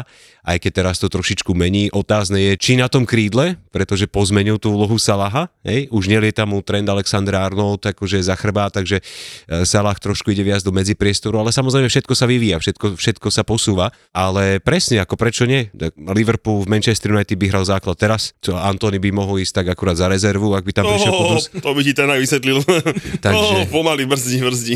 [0.46, 4.74] aj keď teraz to trošičku mení, otázne je, či na tom krídle, pretože pozmenil tú
[4.74, 8.98] úlohu Salaha, hej, už nelieta mu trend Alexander Arnold, akože za chrbá, takže
[9.46, 13.46] e, Salah trošku ide viac do medzipriestoru, ale samozrejme všetko sa vyvíja, všetko, všetko sa
[13.46, 15.70] posúva, ale presne, ako prečo nie?
[16.10, 19.94] Liverpool v Manchester United by hral základ teraz, čo Antony by mohol ísť tak akurát
[19.94, 21.46] za rezervu, ak by tam prišiel Oh, Kudus.
[21.54, 22.58] to by ti ten vysvetlil.
[23.26, 24.76] Takže- Oh, pomaly brzdí, brzdí.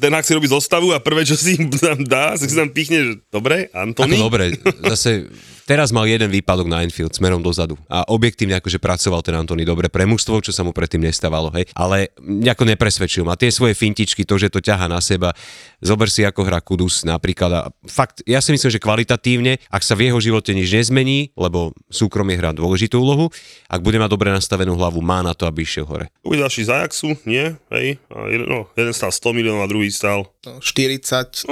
[0.00, 3.12] Ten ak si robí zostavu a prvé, čo si tam dá, si tam pichne, že
[3.28, 4.16] dobre, Ako Antony.
[4.16, 4.44] dobre,
[4.86, 5.28] zase
[5.72, 9.88] teraz mal jeden výpadok na Enfield smerom dozadu a objektívne akože pracoval ten Antony dobre
[9.88, 13.40] pre mužstvo, čo sa mu predtým nestávalo, hej, ale nejako nepresvedčil ma.
[13.40, 15.32] Tie svoje fintičky, to, že to ťaha na seba,
[15.80, 19.96] zober si ako hra Kudus napríklad a fakt, ja si myslím, že kvalitatívne, ak sa
[19.96, 23.32] v jeho živote nič nezmení, lebo súkromie hrá dôležitú úlohu,
[23.72, 26.12] ak bude mať dobre nastavenú hlavu, má na to, aby išiel hore.
[26.20, 27.56] Ďalší z Ajaxu, nie?
[27.72, 30.28] Hej, a jeden, no, jeden stál 100 miliónov a druhý stál.
[30.44, 31.46] No, 43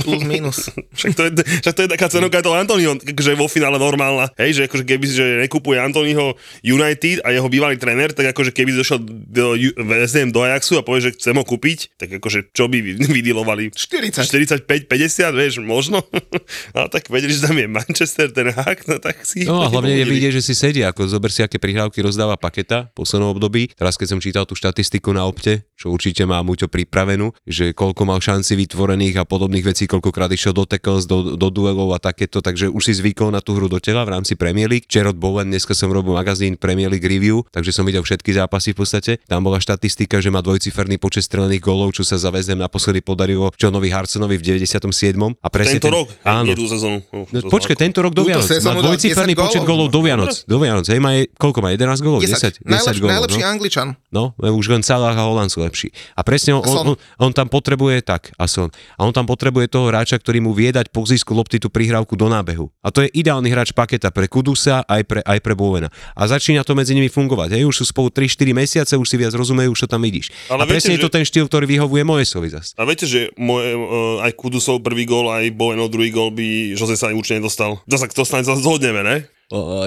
[0.00, 0.72] plus minus.
[0.98, 1.30] Však to je,
[1.60, 4.32] však to je taká cenovka toho Antonyho, že je finále normálna.
[4.40, 6.32] Hej, že akože keby že nekupuje Antonyho
[6.64, 9.52] United a jeho bývalý tréner, tak akože keby došiel do
[9.84, 12.96] West Ham do Ajaxu a povie, že chcem ho kúpiť, tak akože čo by vy-
[13.20, 13.68] vydilovali?
[13.76, 14.64] 40.
[14.64, 16.00] 45, 50, vieš, možno.
[16.72, 19.44] Ale tak vedeli, že tam je Manchester, ten hák, no tak si...
[19.44, 22.88] No a hlavne je vidieť, že si sedia, ako zober si, aké prihrávky rozdáva paketa
[22.96, 23.68] v poslednom období.
[23.76, 28.08] Teraz keď som čítal tú štatistiku na opte, čo určite má Muťo pripravenú, že koľko
[28.08, 32.40] mal šanci vytvorených a podobných vecí, koľkokrát išiel do tackles, do, do duelov a takéto,
[32.40, 34.86] takže už si zvykol na tú hru do tela v rámci Premier League.
[34.86, 38.78] Gerard Bowen, dneska som robil magazín Premier League Review, takže som videl všetky zápasy v
[38.80, 39.12] podstate.
[39.24, 43.88] Tam bola štatistika, že má dvojciferný počet strelených golov, čo sa zavezem naposledy podarilo Johnovi
[43.88, 45.16] Harsonovi v 97.
[45.40, 46.98] A presne Tento ten, rok, áno, sezónu.
[47.10, 48.46] No, No, počkaj, tento rok do Vianoc.
[48.60, 49.88] Má dvojciferný 10 počet gólov.
[49.90, 50.32] golov do Vianoc.
[50.44, 51.72] Do Vianoc, hej, má, je- koľko má?
[51.72, 52.20] 11 golov?
[52.20, 53.14] 10, 10, 10 Najlepší, golov.
[53.16, 53.48] najlepší no?
[53.48, 53.88] Angličan.
[54.10, 55.88] No, už len Salah a Holand sú lepší.
[56.14, 58.68] A presne on, on, on, on tam potrebuje tak, a Son.
[58.98, 62.14] A on tam potrebuje toho hráča, ktorý mu vie dať po zisku lopty tú prihrávku
[62.18, 62.68] do nábehu.
[62.84, 65.86] A to je ideálny hráč paketa pre Kudusa aj pre, aj pre Bovena.
[66.18, 67.54] A začína to medzi nimi fungovať.
[67.54, 70.34] Hej, už sú spolu 3-4 mesiace, už si viac rozumejú, to tam vidíš.
[70.50, 72.74] Ale a presne viete, je to že- ten štýl, ktorý vyhovuje Moesovi zas.
[72.74, 76.98] A viete, že moje, uh, aj Kudusov prvý gól, aj Bowenov druhý gól by Jose
[76.98, 77.78] sa určite nedostal.
[77.86, 79.30] To sa to snáď zhodneme, ne?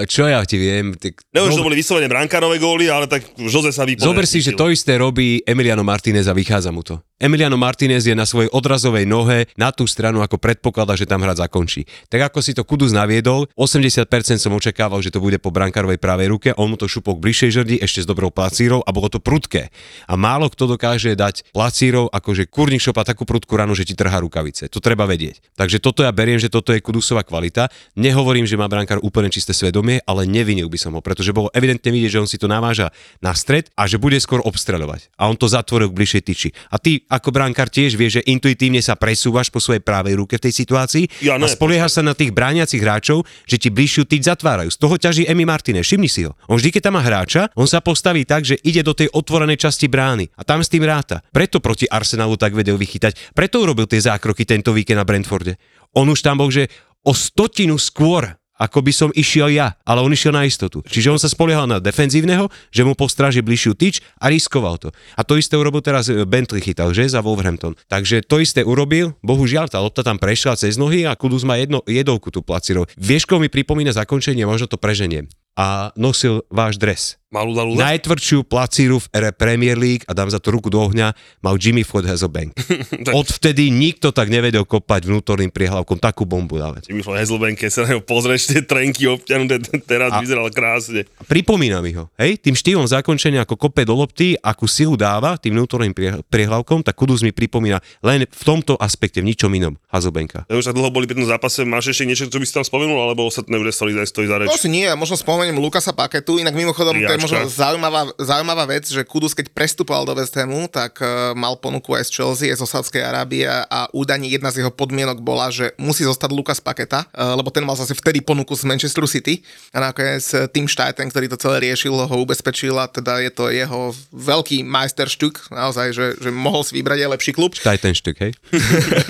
[0.04, 0.92] Čo ja ti viem?
[0.92, 4.12] Tak, Neviem, že to boli vyslovene brankárové góly, ale tak Jose sa vypovedal.
[4.12, 7.00] Zober si, že to isté robí Emiliano Martinez a vychádza mu to.
[7.16, 11.32] Emiliano Martinez je na svojej odrazovej nohe na tú stranu, ako predpokladá, že tam hra
[11.32, 11.88] zakončí.
[12.12, 14.04] Tak ako si to Kudus naviedol, 80%
[14.36, 17.76] som očakával, že to bude po brankárovej pravej ruke, on mu to šupok bližšej žrdi,
[17.80, 19.72] ešte s dobrou placírou a bolo to prudké.
[20.04, 24.20] A málo kto dokáže dať placírov, akože kurník šopa takú prudkú ranu, že ti trhá
[24.20, 24.68] rukavice.
[24.68, 25.40] To treba vedieť.
[25.56, 27.72] Takže toto ja beriem, že toto je Kudusová kvalita.
[27.96, 31.94] Nehovorím, že má brankár úplne čisté svedomie, ale nevinil by som ho, pretože bolo evidentne
[31.94, 32.90] vidieť, že on si to naváža
[33.22, 35.14] na stred a že bude skôr obstreľovať.
[35.14, 36.48] A on to zatvoril k bližšej tyči.
[36.74, 40.50] A ty ako brankár tiež vieš, že intuitívne sa presúvaš po svojej pravej ruke v
[40.50, 44.26] tej situácii Ja a ne, spoliehaš sa na tých brániacich hráčov, že ti bližšiu tyč
[44.26, 44.74] zatvárajú.
[44.74, 46.34] Z toho ťaží Emi Martinez, všimni si ho.
[46.50, 49.56] On vždy, keď tam má hráča, on sa postaví tak, že ide do tej otvorenej
[49.60, 51.22] časti brány a tam s tým ráta.
[51.30, 53.36] Preto proti Arsenalu tak vedel vychytať.
[53.36, 55.60] Preto urobil tie zákroky tento víkend na Brentforde.
[55.94, 56.66] On už tam bol, že
[57.04, 60.80] o stotinu skôr ako by som išiel ja, ale on išiel na istotu.
[60.88, 64.88] Čiže on sa spoliehal na defenzívneho, že mu postráži bližšiu tyč a riskoval to.
[65.12, 67.76] A to isté urobil teraz e, Bentley chytal, že za Wolverhampton.
[67.92, 71.84] Takže to isté urobil, bohužiaľ tá lopta tam prešla cez nohy a Kudus má jedno,
[71.84, 72.88] jedovku tú placirov.
[72.96, 75.28] Vieš, mi pripomína zakončenie, možno to preženiem.
[75.54, 77.20] A nosil váš dres.
[77.34, 77.74] Malú Dalu.
[77.74, 81.10] Najtvrdšiu placíru v ere Premier League a dám za to ruku do ohňa,
[81.42, 82.54] mal Jimmy Floyd Hazelbank.
[83.10, 86.86] Odvtedy nikto tak nevedel kopať vnútorným priehlavkom takú bombu dávať.
[86.86, 90.22] Jimmy Floyd Hazelbank, keď sa na neho pozrieš, tie trenky obťanuté, teraz a...
[90.22, 91.10] vyzeral krásne.
[91.26, 95.58] Pripomína mi ho, hej, tým štýlom zakončenia, ako kope do lopty, akú silu dáva tým
[95.58, 95.90] vnútorným
[96.30, 100.46] priehlavkom, tak Kudus mi pripomína len v tomto aspekte, v ničom inom Hazelbanka.
[100.46, 102.62] Ja už tak dlho boli pri tom zápase, máš ešte niečo, čo by si tam
[102.62, 104.54] spomenul, alebo ostatné už stojí, za reč?
[104.54, 109.32] Asi nie, možno spomeniem Lukasa Paketu, inak mimochodom je možno zaujímavá, zaujímavá vec, že Kudus,
[109.32, 113.00] keď prestupoval do West Hamu, tak uh, mal ponuku aj z Chelsea, aj zo Sádskej
[113.00, 117.48] Arábie a údajne jedna z jeho podmienok bola, že musí zostať Lukas Paketa, uh, lebo
[117.48, 119.40] ten mal zase vtedy ponuku z Manchester City
[119.72, 123.48] a nakoniec uh, Tim Steiten, ktorý to celé riešil, ho ubezpečil a teda je to
[123.48, 127.56] jeho veľký majsterštuk, naozaj, že, že mohol si vybrať aj lepší klub.
[127.56, 128.32] Steitenštuk, hej?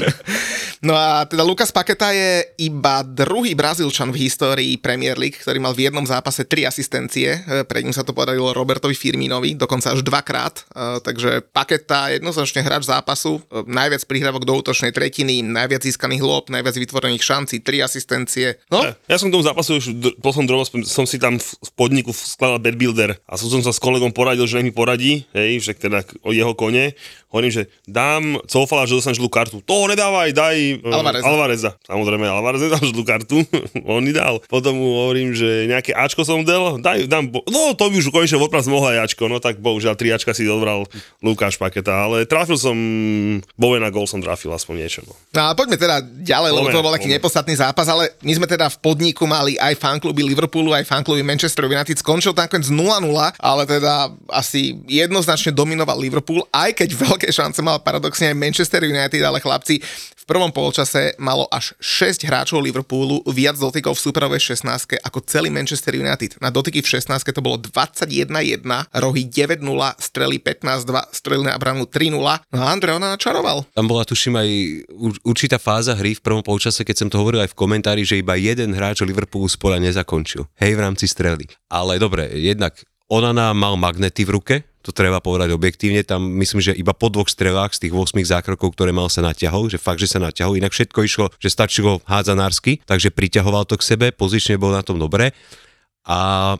[0.87, 5.74] no a teda Lukas Paketa je iba druhý Brazílčan v histórii Premier League, ktorý mal
[5.74, 11.01] v jednom zápase tri asistencie, pred ním to podarilo Robertovi Firminovi, dokonca až dvakrát, e,
[11.01, 16.77] takže Paketa jednoznačne hráč zápasu, e, najviac prihrávok do útočnej tretiny, najviac získaných lôb, najviac
[16.77, 18.61] vytvorených šancí, tri asistencie.
[18.69, 18.85] No?
[18.85, 19.87] Ja, ja som k tomu zápasu už
[20.21, 24.12] poslednom drobo, som si tam v podniku skladal bad builder a som, sa s kolegom
[24.12, 26.93] poradil, že mi poradí, hej, že teda o jeho kone,
[27.35, 29.59] hovorím, že dám Cofala, že dostaneš žlú kartu.
[29.66, 31.27] To nedávaj, daj e, Alvareza.
[31.27, 31.70] Alvareza.
[31.83, 33.42] Samozrejme, Alvarez nedal žlú kartu,
[33.90, 34.38] on mi dal.
[34.47, 38.38] Potom mu hovorím, že nejaké Ačko som dal, daj, dám, no to by už konečne
[38.38, 40.87] odpras mohla Ačko, no tak bohužiaľ tri Ačka si odbral
[41.18, 42.77] Lukáš Paketa, ale trafil som,
[43.59, 45.01] Bove na gol som trafil aspoň niečo.
[45.03, 45.12] No.
[45.35, 48.70] no a poďme teda ďalej, lebo to bol taký nepodstatný zápas, ale my sme teda
[48.70, 52.79] v podniku mali aj fankluby Liverpoolu, aj fankluby Manchester United, skončil nakoniec 0-0,
[53.42, 59.23] ale teda asi jednoznačne dominoval Liverpool, aj keď veľké šance mal paradoxne aj Manchester United,
[59.23, 59.81] ale chlapci,
[60.25, 65.53] v prvom polčase malo až 6 hráčov Liverpoolu viac dotykov v superovej 16 ako celý
[65.53, 66.41] Manchester United.
[66.41, 68.65] Na dotyky v 16 to bolo 21-1,
[69.05, 69.61] rohy 9-0,
[70.01, 72.17] strely 15-2, strely na bránu 3-0.
[72.17, 73.69] No a Andre, ona načaroval.
[73.77, 74.49] Tam bola tuším aj
[75.29, 78.33] určitá fáza hry v prvom polčase, keď som to hovoril aj v komentári, že iba
[78.41, 80.49] jeden hráč Liverpoolu z pola nezakončil.
[80.57, 81.45] Hej, v rámci strely.
[81.69, 82.81] Ale dobre, jednak
[83.14, 87.31] Onana mal magnety v ruke, to treba povedať objektívne, tam myslím, že iba po dvoch
[87.31, 90.74] strelách z tých 8 zákrokov, ktoré mal sa naťahol, že fakt, že sa naťahol, inak
[90.74, 95.31] všetko išlo, že stačilo hádzanársky, takže priťahoval to k sebe, pozične bol na tom dobre
[96.05, 96.53] a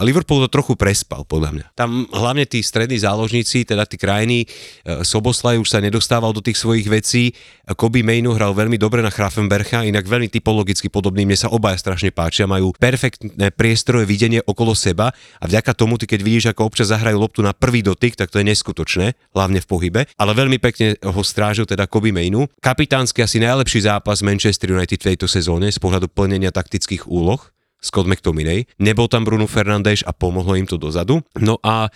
[0.00, 1.66] Liverpool to trochu prespal, podľa mňa.
[1.76, 4.46] Tam hlavne tí strední záložníci, teda tí krajiny, e,
[5.04, 7.32] Soboslaj už sa nedostával do tých svojich vecí,
[7.76, 12.08] Kobe Mainu hral veľmi dobre na Grafenbercha, inak veľmi typologicky podobný, mne sa obaja strašne
[12.08, 16.88] páčia, majú perfektné priestroje videnie okolo seba a vďaka tomu, ty keď vidíš, ako občas
[16.88, 20.96] zahrajú loptu na prvý dotyk, tak to je neskutočné, hlavne v pohybe, ale veľmi pekne
[21.04, 22.48] ho strážil teda Kobe Mainu.
[22.64, 27.40] Kapitánsky asi najlepší zápas Manchester United v tejto sezóne z pohľadu plnenia taktických úloh
[27.78, 28.66] Scott McTominay.
[28.82, 31.22] Nebol tam Bruno Fernandes a pomohlo im to dozadu.
[31.38, 31.90] No a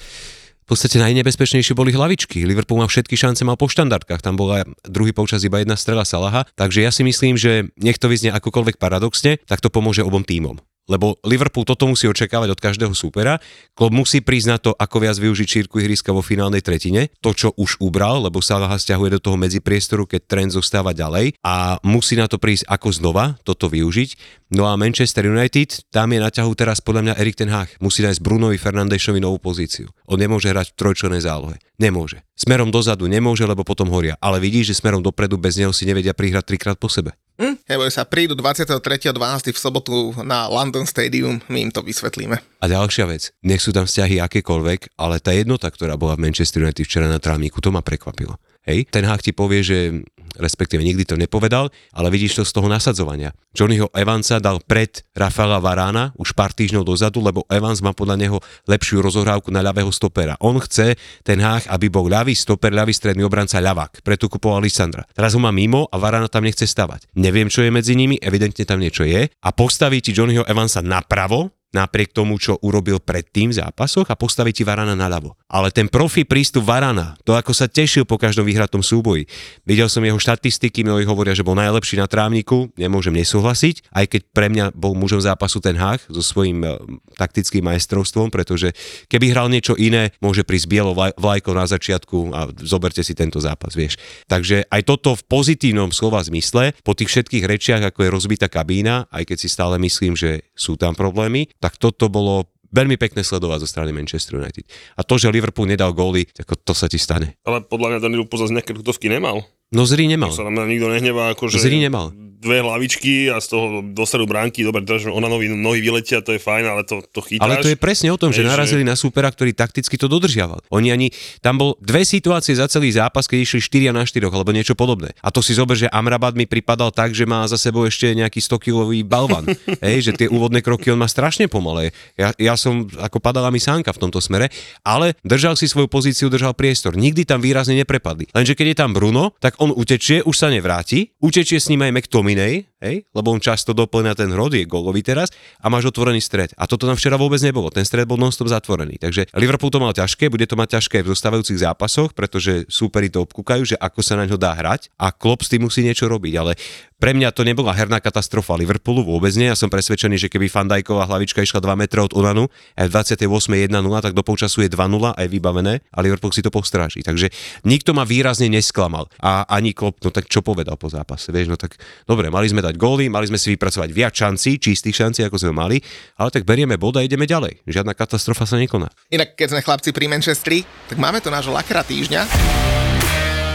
[0.63, 2.47] v podstate najnebezpečnejšie boli hlavičky.
[2.47, 4.23] Liverpool mal všetky šance, mal po štandardkách.
[4.23, 6.47] Tam bola druhý počas iba jedna strela Salaha.
[6.55, 10.63] Takže ja si myslím, že nech to vyznie akokoľvek paradoxne, tak to pomôže obom týmom
[10.91, 13.39] lebo Liverpool toto musí očakávať od každého súpera.
[13.75, 17.79] Klopp musí na to, ako viac využiť šírku ihriska vo finálnej tretine, to, čo už
[17.79, 22.43] ubral, lebo Salah stiahuje do toho medzipriestoru, keď trend zostáva ďalej a musí na to
[22.43, 24.43] prísť ako znova toto využiť.
[24.53, 27.73] No a Manchester United, tam je na ťahu teraz podľa mňa Erik ten Hag.
[27.81, 29.89] Musí nájsť Brunovi Fernandešovi novú pozíciu.
[30.05, 31.57] On nemôže hrať v trojčlenej zálohe.
[31.81, 32.21] Nemôže.
[32.37, 34.19] Smerom dozadu nemôže, lebo potom horia.
[34.21, 37.17] Ale vidíš, že smerom dopredu bez neho si nevedia prihrať trikrát po sebe.
[37.41, 39.57] Hm, neboj sa, prídu 23.12.
[39.57, 42.37] v sobotu na London Stadium, my im to vysvetlíme.
[42.37, 46.61] A ďalšia vec, nech sú tam vzťahy akékoľvek, ale tá jednota, ktorá bola v Manchester
[46.61, 48.37] United včera na trávniku, to ma prekvapilo.
[48.63, 52.69] Hej, ten hák ti povie, že respektíve nikdy to nepovedal, ale vidíš to z toho
[52.69, 53.33] nasadzovania.
[53.53, 58.39] Johnnyho Evansa dal pred Rafaela Varána už pár týždňov dozadu, lebo Evans má podľa neho
[58.65, 60.41] lepšiu rozohrávku na ľavého stopera.
[60.41, 64.01] On chce ten hách, aby bol ľavý stoper, ľavý stredný obranca ľavák.
[64.01, 65.05] Preto kupoval Lisandra.
[65.13, 67.13] Teraz ho má mimo a Varana tam nechce stavať.
[67.17, 69.29] Neviem, čo je medzi nimi, evidentne tam niečo je.
[69.29, 74.53] A postaví ti Johnnyho Evansa napravo, napriek tomu, čo urobil predtým v zápasoch a postaví
[74.53, 75.35] ti Varana naľavo.
[75.49, 79.25] Ale ten profi prístup Varana, to ako sa tešil po každom vyhratom súboji.
[79.65, 84.21] Videl som jeho štatistiky, mnohí hovoria, že bol najlepší na trávniku, nemôžem nesúhlasiť, aj keď
[84.31, 86.69] pre mňa bol mužom zápasu ten Hách so svojím e,
[87.17, 88.77] taktickým majstrovstvom, pretože
[89.09, 93.73] keby hral niečo iné, môže prísť bielo vlajko na začiatku a zoberte si tento zápas,
[93.73, 93.97] vieš.
[94.29, 99.09] Takže aj toto v pozitívnom slova zmysle, po tých všetkých rečiach, ako je rozbitá kabína,
[99.09, 103.63] aj keď si stále myslím, že sú tam problémy, tak toto bolo veľmi pekné sledovať
[103.63, 104.67] zo strany Manchester United.
[104.99, 107.39] A to, že Liverpool nedal góly, ako to sa ti stane.
[107.47, 109.45] Ale podľa mňa Liverpool zase nejaké tutovky nemal.
[109.71, 110.33] No Zri nemal.
[110.35, 111.61] sa na mňa nikto nehnevá, akože...
[111.61, 112.11] Zri nemal.
[112.43, 116.35] Dve hlavičky a z toho dostanú bránky, dobre, to, že ona nohy, nohy vyletia, to
[116.35, 117.47] je fajn, ale to, to chytáš.
[117.47, 120.59] Ale to je presne o tom, že narazili na súpera, ktorý takticky to dodržiaval.
[120.75, 124.51] Oni ani, tam bol dve situácie za celý zápas, keď išli 4 na 4 alebo
[124.51, 125.15] niečo podobné.
[125.23, 128.43] A to si zober, že Amrabat mi pripadal tak, že má za sebou ešte nejaký
[128.43, 129.47] 100-kilový balvan.
[129.85, 131.93] Hej, že tie úvodné kroky on má strašne pomalé.
[132.17, 134.49] Ja, ja som, ako padala mi sánka v tomto smere,
[134.83, 136.97] ale držal si svoju pozíciu, držal priestor.
[136.97, 138.33] Nikdy tam výrazne neprepadli.
[138.33, 141.93] Lenže keď je tam Bruno, tak on utečie, už sa nevráti, utečie s ním aj
[141.93, 142.72] McTominay, A.
[142.83, 145.31] hej, lebo on často doplňa ten hrod, je golový teraz
[145.63, 146.51] a máš otvorený stred.
[146.59, 147.71] A toto tam včera vôbec nebolo.
[147.71, 148.99] Ten stred bol nonstop zatvorený.
[148.99, 153.23] Takže Liverpool to mal ťažké, bude to mať ťažké v zostávajúcich zápasoch, pretože súperi to
[153.23, 156.35] obkúkajú, že ako sa na ňo dá hrať a Klopp s tým musí niečo robiť.
[156.35, 156.59] Ale
[157.03, 159.51] pre mňa to nebola herná katastrofa Liverpoolu, vôbec nie.
[159.51, 162.47] Ja som presvedčený, že keby Fandajková hlavička išla 2 metre od Onanu
[162.79, 163.27] a v 28.
[163.27, 167.03] 1-0, tak do polčasu je 2-0 a je vybavené a Liverpool si to postráži.
[167.03, 167.35] Takže
[167.67, 169.11] nikto ma výrazne nesklamal.
[169.19, 171.75] A ani Klopp, no tak čo povedal po zápase, vieš, no tak
[172.07, 175.53] dobre, mali sme dať góly, mali sme si vypracovať viac šancí, čistých šancí, ako sme
[175.53, 175.83] mali,
[176.19, 177.57] ale tak berieme bod a ideme ďalej.
[177.67, 178.91] Žiadna katastrofa sa nekoná.
[179.09, 182.27] Inak, keď sme chlapci pri Manchestri, tak máme tu nášho lakra týždňa.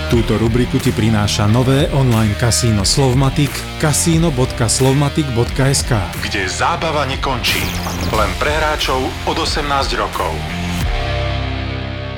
[0.07, 3.51] Túto rubriku ti prináša nové online kasíno Slovmatic
[3.83, 5.91] kasino.slovmatic.sk
[6.23, 7.59] kde zábava nekončí.
[8.15, 9.67] Len pre hráčov od 18
[9.99, 10.31] rokov.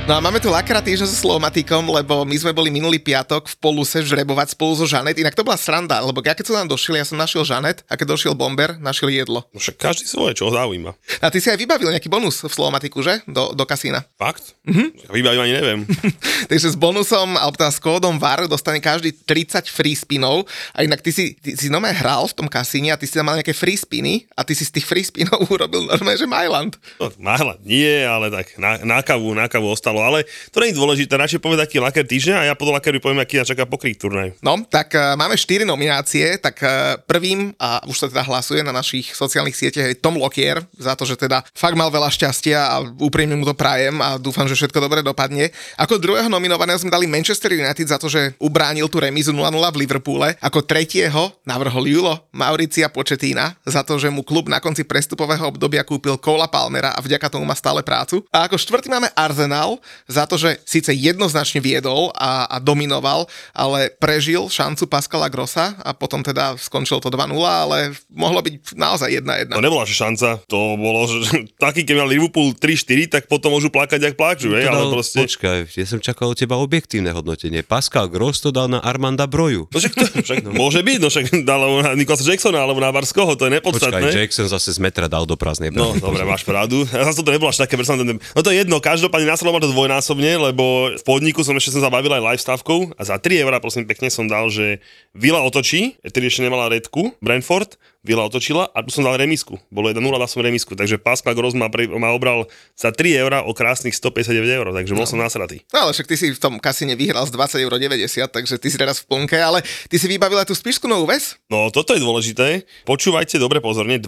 [0.09, 3.55] No a máme tu lakra týždňa so Slovmatikom, lebo my sme boli minulý piatok v
[3.61, 5.21] Poluse žrebovať spolu so Žanet.
[5.21, 7.93] Inak to bola sranda, lebo ja keď som tam došiel, ja som našiel Žanet a
[7.93, 9.45] keď došiel Bomber, našiel jedlo.
[9.53, 10.97] No však každý svoje, čo ho zaujíma.
[11.21, 13.21] A ty si aj vybavil nejaký bonus v Slovmatiku, že?
[13.29, 14.01] Do, do kasína.
[14.17, 14.57] Fakt?
[14.65, 15.13] Mm-hmm.
[15.13, 15.79] Vybavím ani neviem.
[16.49, 20.49] Takže s bonusom, alebo teda s kódom VAR dostane každý 30 free spinov.
[20.73, 23.29] A inak ty si, ty si normálne hral v tom kasíne a ty si tam
[23.29, 26.81] mal nejaké free spiny a ty si z tých free spinov urobil normálne, že Myland.
[26.97, 30.79] No, máhla nie, ale tak na, na kavu, na kavu ostalo, ale to nie je
[30.79, 33.95] dôležité, radšej poviem taký laker týždňa a ja po lakeru poviem, aký nás čaká pokryť
[33.99, 34.29] turnaj.
[34.43, 38.71] No, tak uh, máme 4 nominácie, tak uh, prvým, a už sa teda hlasuje na
[38.75, 42.75] našich sociálnych sieťach, je Tom Lokier, za to, že teda fakt mal veľa šťastia a
[42.99, 45.51] úprimne mu to prajem a dúfam, že všetko dobre dopadne.
[45.79, 49.79] Ako druhého nominovaného sme dali Manchester United za to, že ubránil tú remízu 0-0 v
[49.85, 50.35] Liverpoole.
[50.39, 55.83] Ako tretieho navrhol Julo Mauricia Početína za to, že mu klub na konci prestupového obdobia
[55.83, 58.21] kúpil Kola Palmera a vďaka tomu má stále prácu.
[58.29, 63.91] A ako štvrtý máme Arsenal za to, že síce jednoznačne viedol a, a dominoval, ale
[63.93, 69.53] prežil šancu Pascala Grossa a potom teda skončilo to 2-0, ale mohlo byť naozaj 1-1.
[69.53, 74.11] To nebola šanca, to bolo, že taký, keď mal Liverpool 3-4, tak potom môžu plakať,
[74.11, 75.25] ak pláču, hej, ale proste...
[75.25, 77.65] Počkaj, ja som čakal od teba objektívne hodnotenie.
[77.65, 79.67] Pascal Gross to dal na Armanda Broju.
[79.69, 83.33] No však to, však môže byť, no však dal na Nikolasa Jacksona alebo na Varskoho,
[83.35, 84.09] to je Počkaj, nepodstatné.
[84.13, 86.01] Jackson zase z metra dal do prázdnej No, brány.
[86.01, 86.85] dobre, máš pravdu.
[86.89, 88.17] Ja zase to nebolo až také personálne.
[88.17, 91.85] No to je jedno, každopádne nasledovalo ma to dvojnásobne, lebo v podniku som ešte som
[91.85, 94.81] zabavil aj live stavkou a za 3 eurá prosím pekne som dal, že
[95.13, 99.61] Vila otočí, vtedy ešte nemala redku, Brentford, Vila otočila a tu som dal remisku.
[99.69, 103.45] Bolo 1-0, dal som remisku, takže Pascal Gross ma, pre, ma obral za 3 eurá
[103.45, 105.61] o krásnych 159 eur, takže bol som nasratý.
[105.69, 108.77] No ale však ty si v tom kasíne vyhral z 20,90 eur, takže ty si
[108.81, 111.37] teraz v plnke, ale ty si vybavil aj tú spišku novú ves?
[111.51, 112.65] No, toto je dôležité.
[112.89, 114.01] Počúvajte dobre pozorne.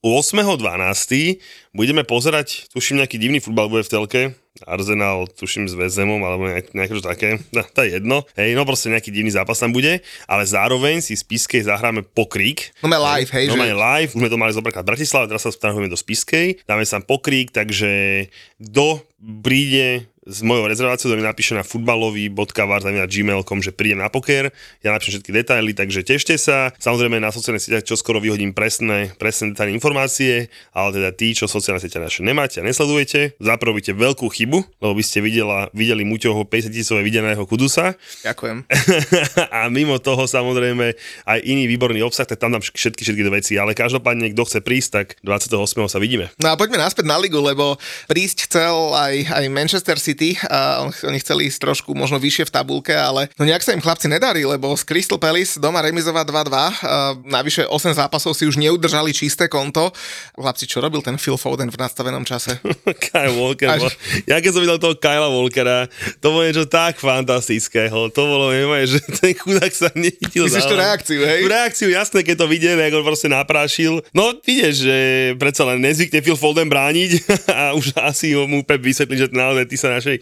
[0.00, 1.36] 28.12.
[1.76, 4.22] budeme pozerať, tuším, nejaký divný futbal bude v telke.
[4.64, 7.28] Arsenal, tuším, s Vezemom, alebo nejak, nejaké také.
[7.54, 8.24] No, to je jedno.
[8.32, 10.00] Hej, no proste nejaký divný zápas tam bude.
[10.24, 12.72] Ale zároveň si z Piskej zahráme pokrík.
[12.80, 15.44] No máme live, hej, No máme live, už sme to mali zobrať v Bratislave, teraz
[15.44, 21.26] sa stanujeme do Spiskej, dáme sa tam pokrík, takže kto príde s mojou rezerváciou, mi
[21.26, 24.54] napíše na futbalový.var.gmail.com, že príde na poker,
[24.86, 26.70] ja napíšem všetky detaily, takže tešte sa.
[26.78, 31.50] Samozrejme na sociálnych sieťach čo skoro vyhodím presné, presné detailné informácie, ale teda tí, čo
[31.50, 36.46] sociálne siete naše nemáte a nesledujete, zaprobíte veľkú chybu, lebo by ste videla, videli Muťovho
[36.46, 38.68] 50 tisícové videného kudusa Ďakujem.
[39.56, 40.94] a mimo toho samozrejme
[41.26, 44.60] aj iný výborný obsah, tak tam dám všetky, všetky tie veci, ale každopádne, kto chce
[44.62, 45.58] prísť, tak 28.
[45.90, 46.30] sa vidíme.
[46.38, 50.90] No a poďme naspäť na ligu, lebo prísť chcel aj, aj Manchester City a on,
[50.92, 54.44] oni chceli ísť trošku možno vyššie v tabulke, ale no nejak sa im chlapci nedarí,
[54.44, 56.68] lebo z Crystal Palace doma remizovať 2-2, a
[57.24, 59.88] navyše 8 zápasov si už neudržali čisté konto.
[60.36, 62.60] Chlapci, čo robil ten Phil Foden v nastavenom čase?
[63.10, 63.96] Kyle Walker, Až-
[64.28, 65.88] ja keď som videl toho Kyla Walkera,
[66.20, 70.76] to bolo niečo tak fantastického, to bolo, neviem, že ten chudák sa nechytil Myslíš tú
[70.76, 71.40] reakciu, hej?
[71.46, 74.02] Tú reakciu, jasné, keď to videl, ako on proste naprášil.
[74.12, 74.98] No, vidieš, že
[75.36, 77.10] predsa len nezvykne Phil Foden brániť
[77.60, 80.16] a už asi mu Pep vysvetlí, že naozaj ty sa našej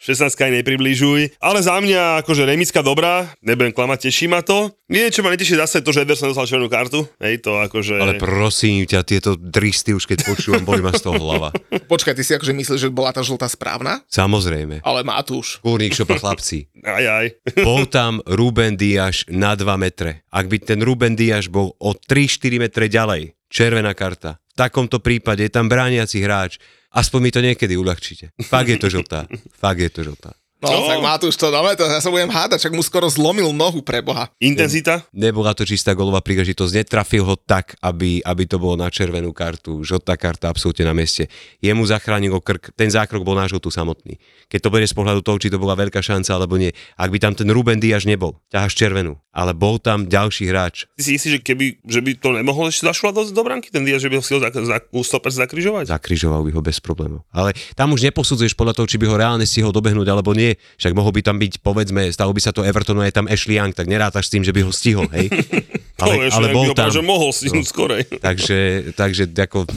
[0.00, 1.36] 16 aj nepribližuj.
[1.44, 4.72] Ale za mňa akože remická dobrá, nebudem klamať, teší ma to.
[4.88, 7.04] Nie, čo ma neteší zase to, že Ederson dostal červenú kartu.
[7.20, 8.00] Hej, to akože...
[8.00, 11.52] Ale prosím ťa, tieto dristy už keď počúvam, boli ma z toho hlava.
[11.92, 14.00] Počkaj, ty si akože myslíš, že bola tá žltá správna?
[14.08, 14.80] Samozrejme.
[14.80, 15.60] Ale Matúš.
[15.60, 16.72] Kúrnik šopa chlapci.
[16.80, 17.26] Aj, aj.
[17.68, 20.24] Bol tam Ruben Diaz na 2 metre.
[20.32, 24.40] Ak by ten Ruben Diaz bol o 3-4 metre ďalej, červená karta.
[24.48, 26.56] V takomto prípade je tam brániaci hráč.
[26.90, 28.34] Aspoň mi to niekedy uľahčíte.
[28.42, 29.30] Fakt je to žltá.
[29.54, 30.34] Fakt je to žltá.
[30.60, 30.92] No, Čo?
[30.92, 34.04] tak Matúš, to dáme to, ja sa budem hádať, však mu skoro zlomil nohu pre
[34.04, 34.28] Boha.
[34.36, 35.08] Intenzita?
[35.08, 39.80] Nebola to čistá golová príležitosť, netrafil ho tak, aby, aby to bolo na červenú kartu.
[39.80, 41.32] Žltá karta absolútne na mieste.
[41.64, 44.20] Jemu zachránilo krk, ten zákrok bol na žltú samotný.
[44.52, 46.76] Keď to bude z pohľadu toho, či to bola veľká šanca alebo nie.
[47.00, 49.16] Ak by tam ten Ruben Diaz nebol, ťaháš červenú.
[49.30, 50.90] Ale bol tam ďalší hráč.
[50.98, 53.86] Ty si istý, že keby, že by to nemohol ešte zašľať do, do branky ten
[53.86, 55.86] Diaz, že by ho si ho za, za, stoper zakrižovať?
[55.88, 57.22] Zakrižoval by ho bez problémov.
[57.30, 60.49] Ale tam už neposudzuješ podľa toho, či by ho reálne stihol dobehnúť alebo nie.
[60.56, 63.74] Však mohol by tam byť, povedzme, stalo by sa to Evertonu, je tam Ashley Young,
[63.74, 65.28] tak nerátaš s tým, že by ho stihol, hej?
[66.00, 66.88] Ale, Ale, bol tam.
[66.88, 67.60] Že mohol si no.
[67.60, 68.08] skorej.
[68.24, 69.68] Takže, takže ako,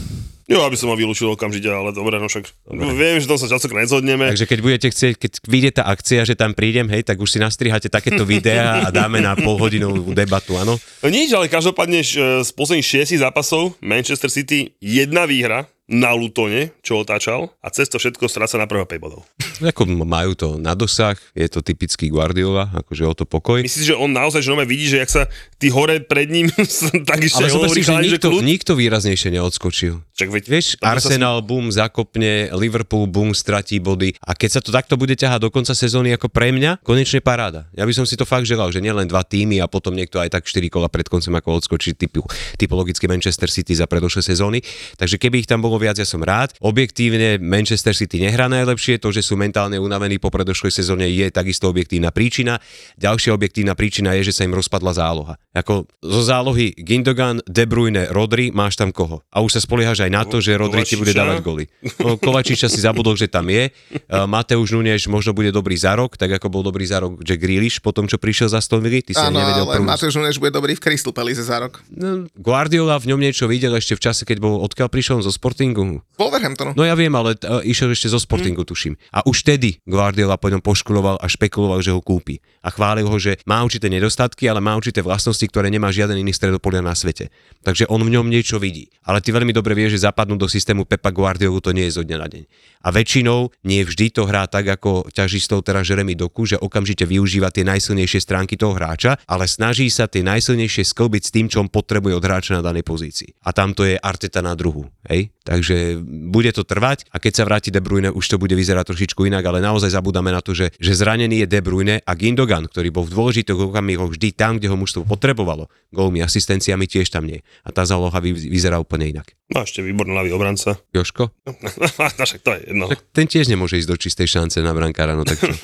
[0.44, 2.92] Jo, aby som ho vylúčil okamžite, ale dobre, no však Dobre.
[2.92, 4.28] viem, že to sa častokrát nezhodneme.
[4.28, 7.38] takže keď budete chcieť, keď vyjde tá akcia, že tam prídem, hej, tak už si
[7.40, 10.76] nastrihate takéto videá a dáme na polhodinovú debatu, áno?
[11.00, 12.04] No nič, ale každopádne
[12.44, 18.00] z posledných šiestich zápasov Manchester City jedna výhra na Lutone, čo otáčal a cez to
[18.00, 19.20] všetko stráca na prvého 5 bodov.
[19.70, 23.60] Ako majú to na dosah, je to typický Guardiola, akože o to pokoj.
[23.60, 25.22] Myslíš, že on naozaj, že vidí, že jak sa
[25.60, 26.48] tí hore pred ním
[27.08, 28.42] tak ešte Ale si, že hovorí, že nikto, kľud?
[28.42, 30.00] nikto výraznejšie neodskočil.
[30.16, 34.60] Čak veď, Vieš, to sa- Arsenal boom zakopne, Liverpool boom stratí body a keď sa
[34.64, 37.68] to takto bude ťahať do konca sezóny ako pre mňa, konečne paráda.
[37.76, 40.32] Ja by som si to fakt želal, že nielen dva týmy a potom niekto aj
[40.32, 42.24] tak 4 kola pred koncom ako odskočí typu,
[42.56, 44.64] typologicky Manchester City za predošlé sezóny.
[44.96, 46.56] Takže keby ich tam bolo viac, ja som rád.
[46.62, 51.68] Objektívne Manchester City nehrá najlepšie, to, že sú mentálne unavení po predošlej sezóne je takisto
[51.68, 52.58] objektívna príčina.
[52.96, 55.34] Ďalšia objektívna príčina je, že sa im rozpadla záloha.
[55.54, 59.22] Ako zo zálohy Gindogan, De Bruyne, Rodri, máš tam koho?
[59.30, 61.64] A už sa spoliehaš aj na to, že Rodri ti bude dávať goly.
[62.00, 63.70] No, Kovačiča si zabudol, že tam je.
[64.08, 67.42] Uh, Mateuš Nuneš možno bude dobrý za rok, tak ako bol dobrý za rok Jack
[67.42, 69.02] Grealish po tom, čo prišiel za Aston Villa.
[69.04, 69.86] Ty si Áno, nevedel ale prvú...
[69.86, 71.82] Matúš Nuneš bude dobrý v Crystal Palace za rok.
[71.90, 75.32] No, Guardiola v ňom niečo videl ešte v čase, keď bol odkiaľ prišiel zo
[75.72, 76.04] Sportingu.
[76.14, 76.78] Wolverhamptonu.
[76.78, 78.68] No ja viem, ale uh, išiel ešte zo Sportingu, Hm.
[78.70, 78.94] tuším.
[79.10, 82.38] A už tedy Guardiola po ňom poškuloval a špekuloval, že ho kúpi.
[82.62, 86.30] A chválil ho, že má určité nedostatky, ale má určité vlastnosti, ktoré nemá žiaden iný
[86.30, 87.34] stredopolia na svete.
[87.66, 88.94] Takže on v ňom niečo vidí.
[89.02, 92.06] Ale ty veľmi dobre vieš, že zapadnúť do systému Pepa Guardiolu to nie je zo
[92.06, 92.42] dňa na deň.
[92.86, 97.50] A väčšinou nie vždy to hrá tak, ako ťažistov teraz Jeremy Doku, že okamžite využíva
[97.50, 101.66] tie najsilnejšie stránky toho hráča, ale snaží sa tie najsilnejšie sklbiť s tým, čo on
[101.66, 103.34] potrebuje od hráča na danej pozícii.
[103.42, 104.86] A tam to je Arteta na druhu.
[105.10, 105.34] Hej?
[105.54, 109.22] Takže bude to trvať a keď sa vráti De Bruyne, už to bude vyzerať trošičku
[109.30, 112.90] inak, ale naozaj zabudáme na to, že, že zranený je De Bruyne a Gindogan, ktorý
[112.90, 115.70] bol v dôležitých okamihoch vždy tam, kde ho mužstvo potrebovalo.
[115.94, 117.46] Gólmi, asistenciami tiež tam nie.
[117.62, 119.30] A tá záloha vy, vyzerá úplne inak.
[119.54, 120.82] No ešte výborný ľavý obranca.
[120.90, 121.30] Joško?
[122.18, 122.90] no však to je jedno.
[122.90, 125.54] Tak ten tiež nemôže ísť do čistej šance na brankára, no tak čo?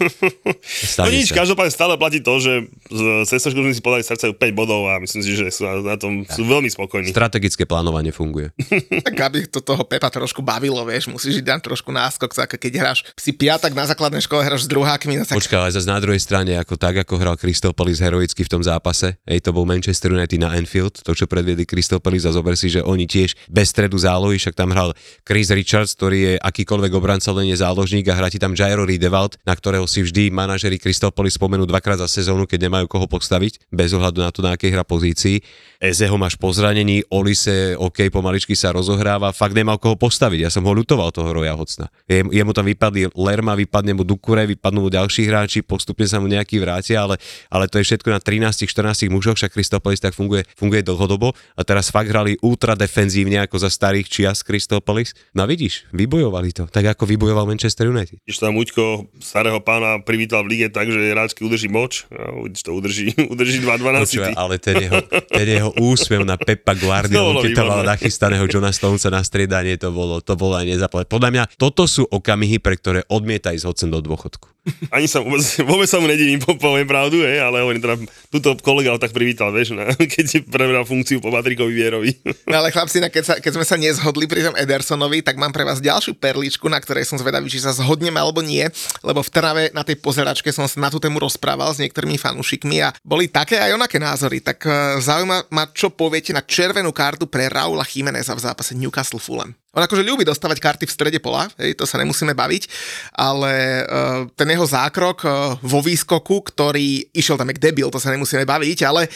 [1.00, 1.42] No nič, sa.
[1.42, 5.34] každopádne stále platí to, že z Cestošku si podali srdce 5 bodov a myslím si,
[5.34, 7.10] že sú na, na tom sú veľmi spokojní.
[7.10, 8.54] Strategické plánovanie funguje.
[9.10, 12.72] Tak aby to toho Pepa trošku bavilo, vieš, musíš ísť dať trošku náskok, ako keď
[12.78, 15.98] hráš si piatak na základnej škole, hráš s druhákmi, no tak Počkaj, ale zase na
[15.98, 17.34] druhej strane, ako tak, ako hral
[17.72, 21.64] Palace heroicky v tom zápase, hej, to bol Manchester United na Anfield, to, čo predviedli
[21.64, 24.92] Palace a zober si, že oni tiež bez stredu zálohy, však tam hral
[25.24, 29.40] Chris Richards, ktorý je akýkoľvek obranca, len je záložník a hrá ti tam Jairo Riedewald,
[29.48, 33.96] na ktorého si vždy manažeri Palace spomenú dvakrát za sezónu, keď nemajú koho postaviť, bez
[33.96, 35.40] ohľadu na to, na akej hra pozícii.
[35.80, 40.44] Ezeho máš po zranení, Olise, OK, pomaličky sa rozohráva, fakt nemal koho postaviť.
[40.44, 41.88] Ja som ho ľutoval toho Roja Hocna.
[42.04, 46.28] Je, jemu tam vypadli Lerma, vypadne mu Dukure, vypadnú mu ďalší hráči, postupne sa mu
[46.28, 47.16] nejaký vrátia, ale,
[47.48, 51.88] ale to je všetko na 13-14 mužoch, však Kristopolis tak funguje, funguje dlhodobo a teraz
[51.88, 55.12] fakt hrali ultra defenzívne ako za starých čias Kristopolis.
[55.36, 58.16] No a vidíš, vybojovali to, tak ako vybojoval Manchester United.
[58.24, 62.64] Když tam Uďko starého pána privítal v lige tak, že Ráčky udrží moč a Uď
[62.64, 64.40] to udrží, udrží 2-2 na Počúvaj, City.
[64.40, 69.12] ale ten jeho, ten jeho úsmev na Pepa Guardiolu, keď to mal nachystaného Johna Stonesa
[69.12, 71.04] na striedanie, to bolo, to bolo aj nezaplé.
[71.04, 74.48] Podľa mňa toto sú okamihy, pre ktoré odmieta ísť hocem do dôchodku.
[74.92, 77.96] Ani sa vôbec, vôbec sa mu nedivím, po- poviem pravdu, hej, ale hovorím teda,
[78.28, 82.12] túto kolega ho tak privítal, vieš, na, keď prebral funkciu po Patrikovi Vierovi.
[82.44, 85.66] No ale chlapci, keď, sa, keď sme sa nezhodli pri tom Edersonovi, tak mám pre
[85.66, 88.66] vás ďalšiu perličku, na ktorej som zvedavý, či sa zhodneme alebo nie,
[89.02, 92.82] lebo v Trnave na tej pozeračke som sa na tú tému rozprával s niektorými fanúšikmi
[92.84, 94.44] a boli také aj onaké názory.
[94.44, 99.22] Tak eh, zaujíma ma, čo poviete na červenú kartu pre Raula Jimeneza v zápase Newcastle
[99.22, 99.54] Fulham.
[99.70, 102.66] On akože ľúbi dostávať karty v strede pola, hej, to sa nemusíme baviť,
[103.14, 108.10] ale uh, ten jeho zákrok uh, vo výskoku, ktorý išiel tam jak debil, to sa
[108.10, 109.06] nemusíme baviť, ale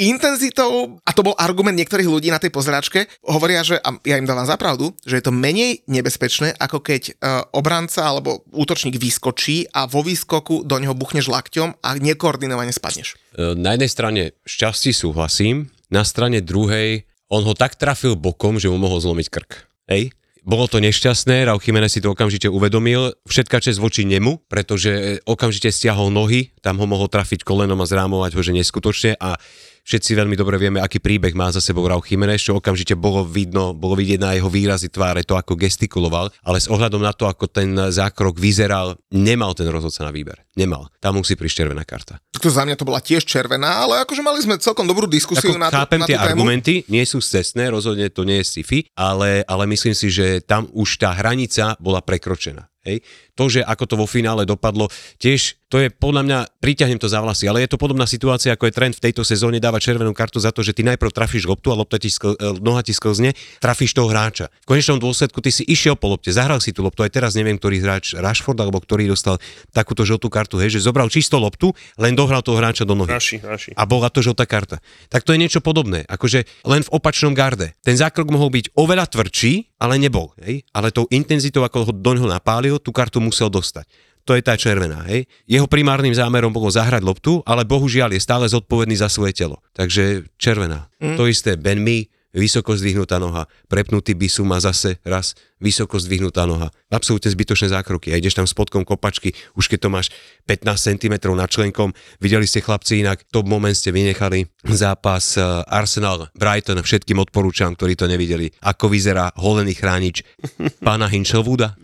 [0.00, 4.24] intenzitou, a to bol argument niektorých ľudí na tej pozráčke, hovoria, že, a ja im
[4.24, 9.84] dávam zapravdu, že je to menej nebezpečné, ako keď uh, obranca alebo útočník vyskočí a
[9.84, 13.20] vo výskoku do neho buchneš lakťom a nekoordinovane spadneš.
[13.36, 18.66] E, Na jednej strane šťastí súhlasím, na strane druhej on ho tak trafil bokom, že
[18.72, 19.50] mu mohol zlomiť krk.
[19.86, 20.10] Hej?
[20.40, 25.68] Bolo to nešťastné, Rau Jiménez si to okamžite uvedomil, všetka čest voči nemu, pretože okamžite
[25.68, 29.36] stiahol nohy, tam ho mohol trafiť kolenom a zrámovať ho, že neskutočne a
[29.82, 33.72] všetci veľmi dobre vieme, aký príbeh má za sebou Rau Jiménez, čo okamžite bolo vidno,
[33.72, 37.46] bolo vidieť na jeho výrazy tváre, to ako gestikuloval, ale s ohľadom na to, ako
[37.46, 40.42] ten zákrok vyzeral, nemal ten rozhodca na výber.
[40.54, 40.90] Nemal.
[40.98, 42.18] Tam musí prísť červená karta.
[42.34, 45.60] To za mňa to bola tiež červená, ale akože mali sme celkom dobrú diskusiu Ako
[45.60, 46.28] na, tú- chápem na tie tú tému.
[46.42, 50.66] argumenty, nie sú cestné, rozhodne to nie je sci-fi, ale, ale myslím si, že tam
[50.72, 52.66] už tá hranica bola prekročená.
[52.80, 53.04] Hej.
[53.36, 54.88] To, že ako to vo finále dopadlo,
[55.20, 58.66] tiež to je podľa mňa, priťahnem to za vlasy, ale je to podobná situácia, ako
[58.66, 61.70] je trend v tejto sezóne dáva červenú kartu za to, že ty najprv trafíš loptu
[61.70, 64.50] a lopta ti skl, e, noha ti sklzne, trafíš toho hráča.
[64.66, 67.54] V konečnom dôsledku ty si išiel po lopte, zahral si tú loptu, aj teraz neviem,
[67.54, 69.38] ktorý hráč, Rashford alebo ktorý dostal
[69.70, 71.70] takúto žltú kartu, hej, že zobral čisto loptu,
[72.02, 73.14] len dohral toho hráča do nohy.
[73.14, 73.70] Naši, naši.
[73.78, 74.82] A bola to žltá karta.
[75.06, 77.78] Tak to je niečo podobné, akože len v opačnom garde.
[77.86, 80.30] Ten zákrok mohol byť oveľa tvrdší, ale nebol.
[80.44, 80.62] Hej?
[80.76, 83.88] Ale tou intenzitou, ako ho do neho napálil, tú kartu musel dostať.
[84.28, 85.08] To je tá červená.
[85.08, 85.24] Hej?
[85.48, 89.64] Jeho primárnym zámerom bolo zahrať loptu, ale bohužiaľ je stále zodpovedný za svoje telo.
[89.72, 90.92] Takže červená.
[91.00, 91.16] Mm.
[91.16, 96.72] To isté Ben Mee, vysoko zdvihnutá noha, prepnutý bisu má zase raz vysoko zdvihnutá noha.
[96.88, 98.10] Absolútne zbytočné zákroky.
[98.10, 100.06] A ideš tam spodkom kopačky, už keď to máš
[100.48, 101.92] 15 cm nad členkom.
[102.18, 104.48] Videli ste chlapci inak, top moment ste vynechali.
[104.64, 108.48] Zápas eh, Arsenal Brighton, všetkým odporúčam, ktorí to nevideli.
[108.64, 110.24] Ako vyzerá holený chránič
[110.86, 111.76] pána Hinchelwooda.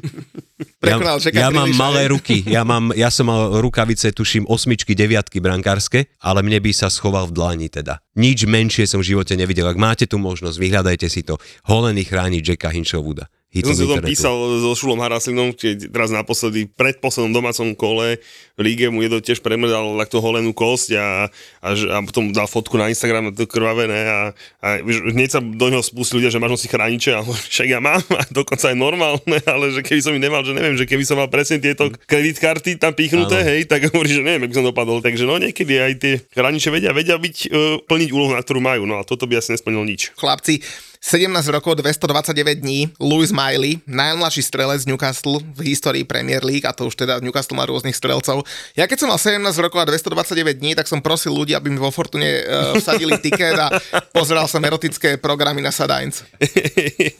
[0.81, 4.97] Ja, Prekonal Jacka ja mám malé ruky, ja, mám, ja som mal rukavice, tuším, osmičky,
[4.97, 8.01] deviatky brankárske, ale mne by sa schoval v dlani teda.
[8.17, 9.69] Nič menšie som v živote nevidel.
[9.69, 11.37] Ak máte tu možnosť, vyhľadajte si to.
[11.69, 13.29] Holený chráni Jacka Hinchelwooda.
[13.57, 17.73] Ja som si o tom písal so Šulom Haraslinom, keď teraz naposledy, pred poslednom domácom
[17.73, 18.21] kole
[18.57, 21.29] líge mu jedno tiež premrdal takto holenú kosť a,
[21.61, 24.21] a, a potom dal fotku na Instagram, to krvavené a,
[24.65, 28.01] a hneď sa do neho spustili ľudia, že máš si chrániče, ale však ja mám
[28.17, 31.21] a dokonca aj normálne, ale že keby som ich nemal, že neviem, že keby som
[31.21, 35.05] mal presne tieto kredit karty tam pichnuté, hej, tak hovorí, že neviem, ako som dopadol.
[35.05, 38.89] Takže no niekedy aj tie chrániče vedia, vedia byť, uh, plniť úlohu, na ktorú majú,
[38.89, 40.17] no a toto by asi nesplnil nič.
[40.17, 40.65] Chlapci,
[41.07, 46.91] 17 rokov, 229 dní, Louis Miley, najmladší strelec Newcastle v histórii Premier League, a to
[46.91, 48.43] už teda Newcastle má rôznych strelcov.
[48.75, 51.79] Ja keď som mal 17 rokov a 229 dní, tak som prosil ľudí, aby mi
[51.79, 53.79] vo Fortune uh, vsadili tiket a
[54.11, 56.27] pozeral som erotické programy na Sadainc.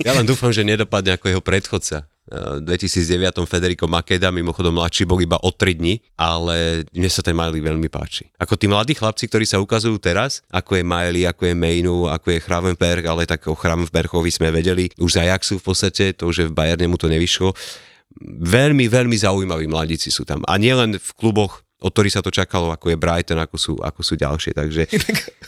[0.03, 2.11] Ja len dúfam, že nedopadne ako jeho predchodca.
[2.27, 7.39] V 2009 Federico Makeda, mimochodom mladší bol iba o 3 dní, ale mne sa ten
[7.39, 8.27] Miley veľmi páči.
[8.43, 12.35] Ako tí mladí chlapci, ktorí sa ukazujú teraz, ako je Miley, ako je Mainu, ako
[12.35, 16.51] je Hravenberg, ale tak o Hravenbergovi sme vedeli už z Ajaxu v podstate, to, že
[16.51, 17.55] v Bayerne mu to nevyšlo.
[18.43, 20.41] Veľmi, veľmi zaujímaví mladíci sú tam.
[20.49, 24.01] A nielen v kluboch, od ktorých sa to čakalo, ako je Brighton, ako sú, ako
[24.01, 24.57] sú ďalšie.
[24.57, 24.89] Takže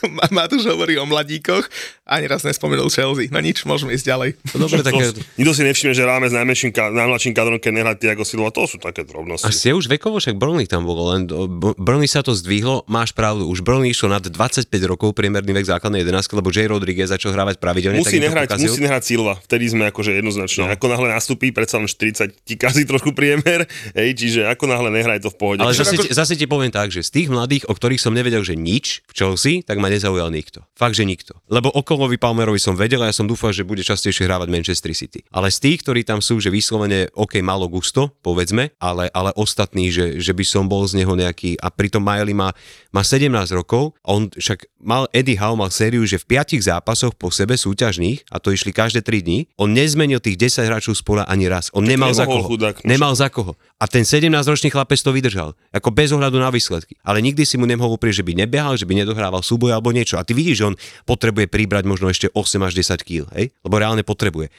[0.07, 1.65] Ma- Matúš hovorí o mladíkoch,
[2.05, 3.27] ani raz nespomenul Chelsea.
[3.27, 4.29] No nič, môžeme ísť ďalej.
[4.53, 8.21] dobre, také, To, nikto si nevšimne, že ráme s najmenším, najmladším kadrom, keď nehrá Tiago
[8.21, 9.41] Silva, to sú také drobnosti.
[9.41, 12.85] A ste už vekovo, však Burnley tam bolo, len do- B- Burnley sa to zdvihlo,
[12.85, 16.69] máš pravdu, už Burnley išlo nad 25 rokov priemerný vek základnej 11, lebo J.
[16.69, 20.61] Rodriguez začal hrávať pravidelne, Musí tak nehrať, musí nehrať Silva, vtedy sme akože jednoznačne.
[20.61, 20.69] No.
[20.69, 23.65] Ako náhle nastúpi, predsa len 40 ti kazí trošku priemer,
[23.97, 25.59] hej, čiže ako náhle nehraj to v pohode.
[25.59, 28.59] Ale zase, zase ti poviem tak, že z tých mladých, o ktorých som nevedel, že
[28.59, 30.67] nič v Chelsea, tak ma nezaujal nikto.
[30.75, 31.39] Fakt, že nikto.
[31.47, 35.23] Lebo okolovi Palmerovi som vedel a ja som dúfal, že bude častejšie hrávať Manchester City.
[35.31, 39.87] Ale z tých, ktorí tam sú, že vyslovene OK, malo gusto, povedzme, ale, ale ostatní,
[39.95, 42.51] že, že by som bol z neho nejaký, a pritom Miley má,
[42.91, 47.15] má 17 rokov, a on však mal, Eddie Howe mal sériu, že v piatich zápasoch
[47.15, 51.23] po sebe súťažných, a to išli každé 3 dní, on nezmenil tých 10 hráčov spola
[51.29, 51.71] ani raz.
[51.71, 52.49] On nemal za koho.
[52.49, 53.55] chudák, no nemal za koho.
[53.79, 55.55] A ten 17-ročný chlapec to vydržal.
[55.71, 56.97] Ako bez ohľadu na výsledky.
[57.05, 60.17] Ale nikdy si mu nemohol uprieť, že by nebehal, že by nedohrával súboj alebo niečo.
[60.17, 63.51] A ty vidíš, že on potrebuje pribrať možno ešte 8 až 10 kg, hej?
[63.61, 64.49] Lebo reálne potrebuje.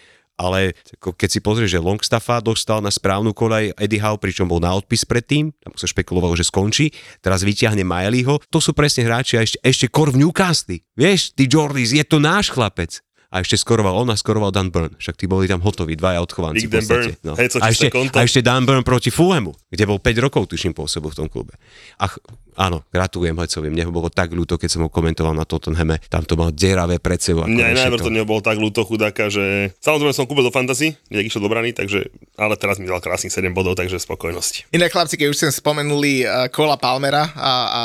[0.41, 4.73] Ale keď si pozrieš, že Longstaffa dostal na správnu kolaj Eddie Howe, pričom bol na
[4.73, 9.45] odpis predtým, tam sa špekulovalo, že skončí, teraz vyťahne Mileyho, to sú presne hráči a
[9.45, 10.81] ešte, ešte kor v Newcastle.
[10.97, 13.05] Vieš, ty Jordis, je to náš chlapec.
[13.31, 14.91] A ešte skoroval on a skoroval Dan Burn.
[14.99, 16.67] Však tí boli tam hotoví, dvaja odchovanci.
[16.67, 17.39] Big Dan Burn.
[17.39, 18.19] Hej, co a, ešte, konto.
[18.19, 21.55] a ešte Dan Burn proti Fulhamu, kde bol 5 rokov, tuším, pôsobil v tom klube.
[21.97, 22.19] A, ch-
[22.61, 23.73] áno, gratulujem Hecovi.
[23.73, 25.97] Mne ho bolo tak ľúto, keď som ho komentoval na Tottenhame.
[26.13, 27.49] Tam to mal deravé pred sebou.
[27.49, 28.13] Mne aj na rešetol.
[28.13, 31.73] Evertone bol tak ľúto chudáka, že samozrejme som kúpil do fantasy, jak išiel do brany,
[31.73, 34.77] takže, ale teraz mi dal krásnych 7 bodov, takže spokojnosť.
[34.77, 37.81] Iné chlapci, keď už ste spomenuli uh, Kola Palmera a, a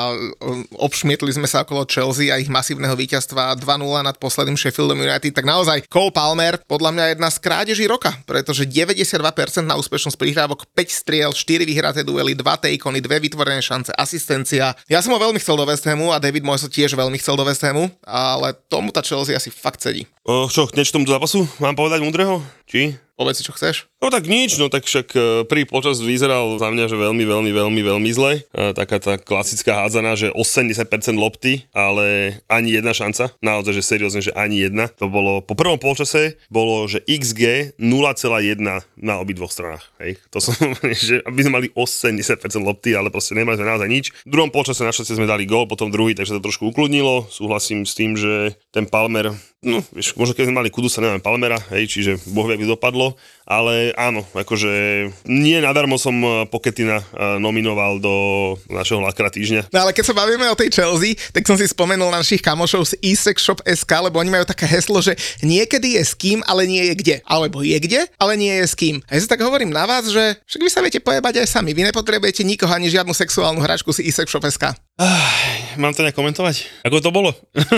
[0.81, 3.63] obšmietli sme sa okolo Chelsea a ich masívneho víťazstva 2-0
[4.01, 8.65] nad posledným Sheffieldom United, tak naozaj Cole Palmer podľa mňa jedna z krádeží roka, pretože
[8.65, 9.21] 92%
[9.63, 14.64] na úspešnosť prihrávok, 5 striel, 4 vyhraté duely, 2 takony, 2 vytvorené šance, asistencia.
[14.89, 17.37] Ja som ho veľmi chcel do West Hamu a David Moyes ho tiež veľmi chcel
[17.37, 20.09] do West Hamu, ale tomu tá Chelsea asi fakt sedí.
[20.25, 21.45] O, čo, niečo tomu zápasu?
[21.61, 22.41] Mám povedať múdreho?
[22.65, 22.97] Či?
[23.15, 23.87] Povedz si, čo chceš.
[24.05, 27.49] No tak nič, no tak však e, prvý počas vyzeral za mňa, že veľmi, veľmi,
[27.49, 28.45] veľmi, veľmi zle.
[28.53, 33.33] E, Taká tá klasická hádzaná, že 80% lopty, ale ani jedna šanca.
[33.41, 34.93] Naozaj, že seriózne, že ani jedna.
[35.01, 38.61] To bolo, po prvom polčase bolo, že XG 0,1
[38.93, 39.89] na obidvoch stranách.
[39.97, 40.21] Hej.
[40.29, 40.53] To som,
[41.09, 44.13] že aby sme mali 80% lopty, ale proste nemali sme naozaj nič.
[44.21, 47.25] V druhom polčase našťastie sme dali gól, potom druhý, takže to trošku ukludnilo.
[47.33, 49.33] Súhlasím s tým, že ten Palmer,
[49.65, 53.17] no vieš, možno keď sme mali Kudusa, neviem, Palmera, hej, čiže boh vie, dopadlo,
[53.49, 54.71] ale áno, akože
[55.25, 58.13] nie nadarmo som eh, Poketina eh, nominoval do
[58.69, 59.71] našeho lakra týždňa.
[59.71, 62.85] No ale keď sa bavíme o tej Chelsea, tak som si spomenul na našich kamošov
[62.85, 66.93] z eSexShop.sk, lebo oni majú také heslo, že niekedy je s kým, ale nie je
[66.93, 67.15] kde.
[67.25, 69.01] Alebo je kde, ale nie je s kým.
[69.07, 71.71] A ja si tak hovorím na vás, že však vy sa viete pojebať aj sami.
[71.71, 74.84] Vy nepotrebujete nikoho ani žiadnu sexuálnu hračku z eSexShop.sk.
[75.75, 76.87] Mám to nejak komentovať?
[76.87, 77.35] Ako to bolo?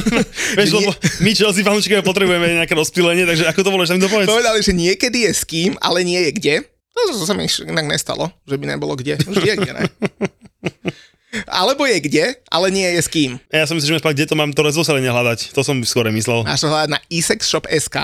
[0.58, 0.94] Vieš, lebo
[1.26, 4.30] my Chelsea fanúšikovia potrebujeme nejaké rozptýlenie, takže ako to bolo, že mi to povedz?
[4.30, 6.56] Povedali, že niekedy je s kým, ale nie je kde.
[6.94, 9.18] No to sa mi inak nestalo, že by nebolo kde.
[9.18, 9.84] Vždy je kde, ne?
[11.44, 13.36] Alebo je kde, ale nie je s kým.
[13.52, 15.52] Ja som myslel, že spať, kde to mám to rozoselenie hľadať.
[15.52, 16.48] To som skôr myslel.
[16.48, 17.98] Máš to hľadať na eSexShop.sk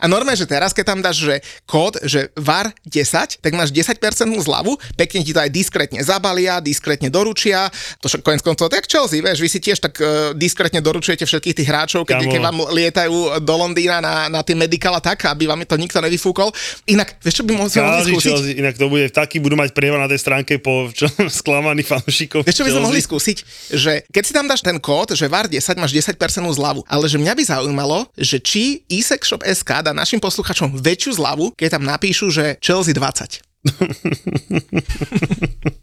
[0.00, 4.00] a normálne, že teraz, keď tam dáš, že kód, že VAR 10, tak máš 10%
[4.40, 7.68] zľavu, pekne ti to aj diskrétne zabalia, diskrétne doručia,
[8.00, 11.56] to však konec koncov, tak Chelsea, vieš, vy si tiež tak uh, diskrétne doručujete všetkých
[11.60, 15.68] tých hráčov, keď, keď vám lietajú do Londýna na, na tie medikala tak, aby vám
[15.68, 16.48] to nikto nevyfúkol.
[16.88, 18.32] Inak, vieš, čo by skúsiť?
[18.32, 22.48] Chelsea, inak to bude taký, budú mať prievan na tej stránke po čo, sklamaných fanúšikov.
[22.48, 22.86] Vieš, čo by sme Chelsea.
[22.86, 23.38] mohli skúsiť?
[23.70, 26.14] Že keď si tam dáš ten kód, že VAR 10 máš 10%
[26.50, 31.68] zľavu, ale že mňa by zaujímalo, že či eSexShop.sk dá našim posluchačom väčšiu zľavu, keď
[31.72, 33.42] tam napíšu, že Chelsea 20.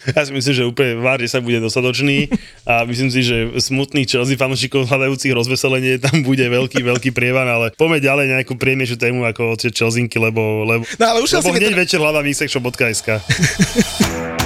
[0.07, 2.31] Ja si myslím, že úplne vár, že sa bude dostatočný
[2.63, 7.75] a myslím si, že smutných Chelsea fanúšikov hľadajúcich rozveselenie tam bude veľký, veľký prievan, ale
[7.75, 11.75] poďme ďalej nejakú priemiešu tému ako tie Chelseanky, lebo, lebo, No ale už lebo hneď
[11.75, 13.07] keď- večer hľadám xexshop.sk.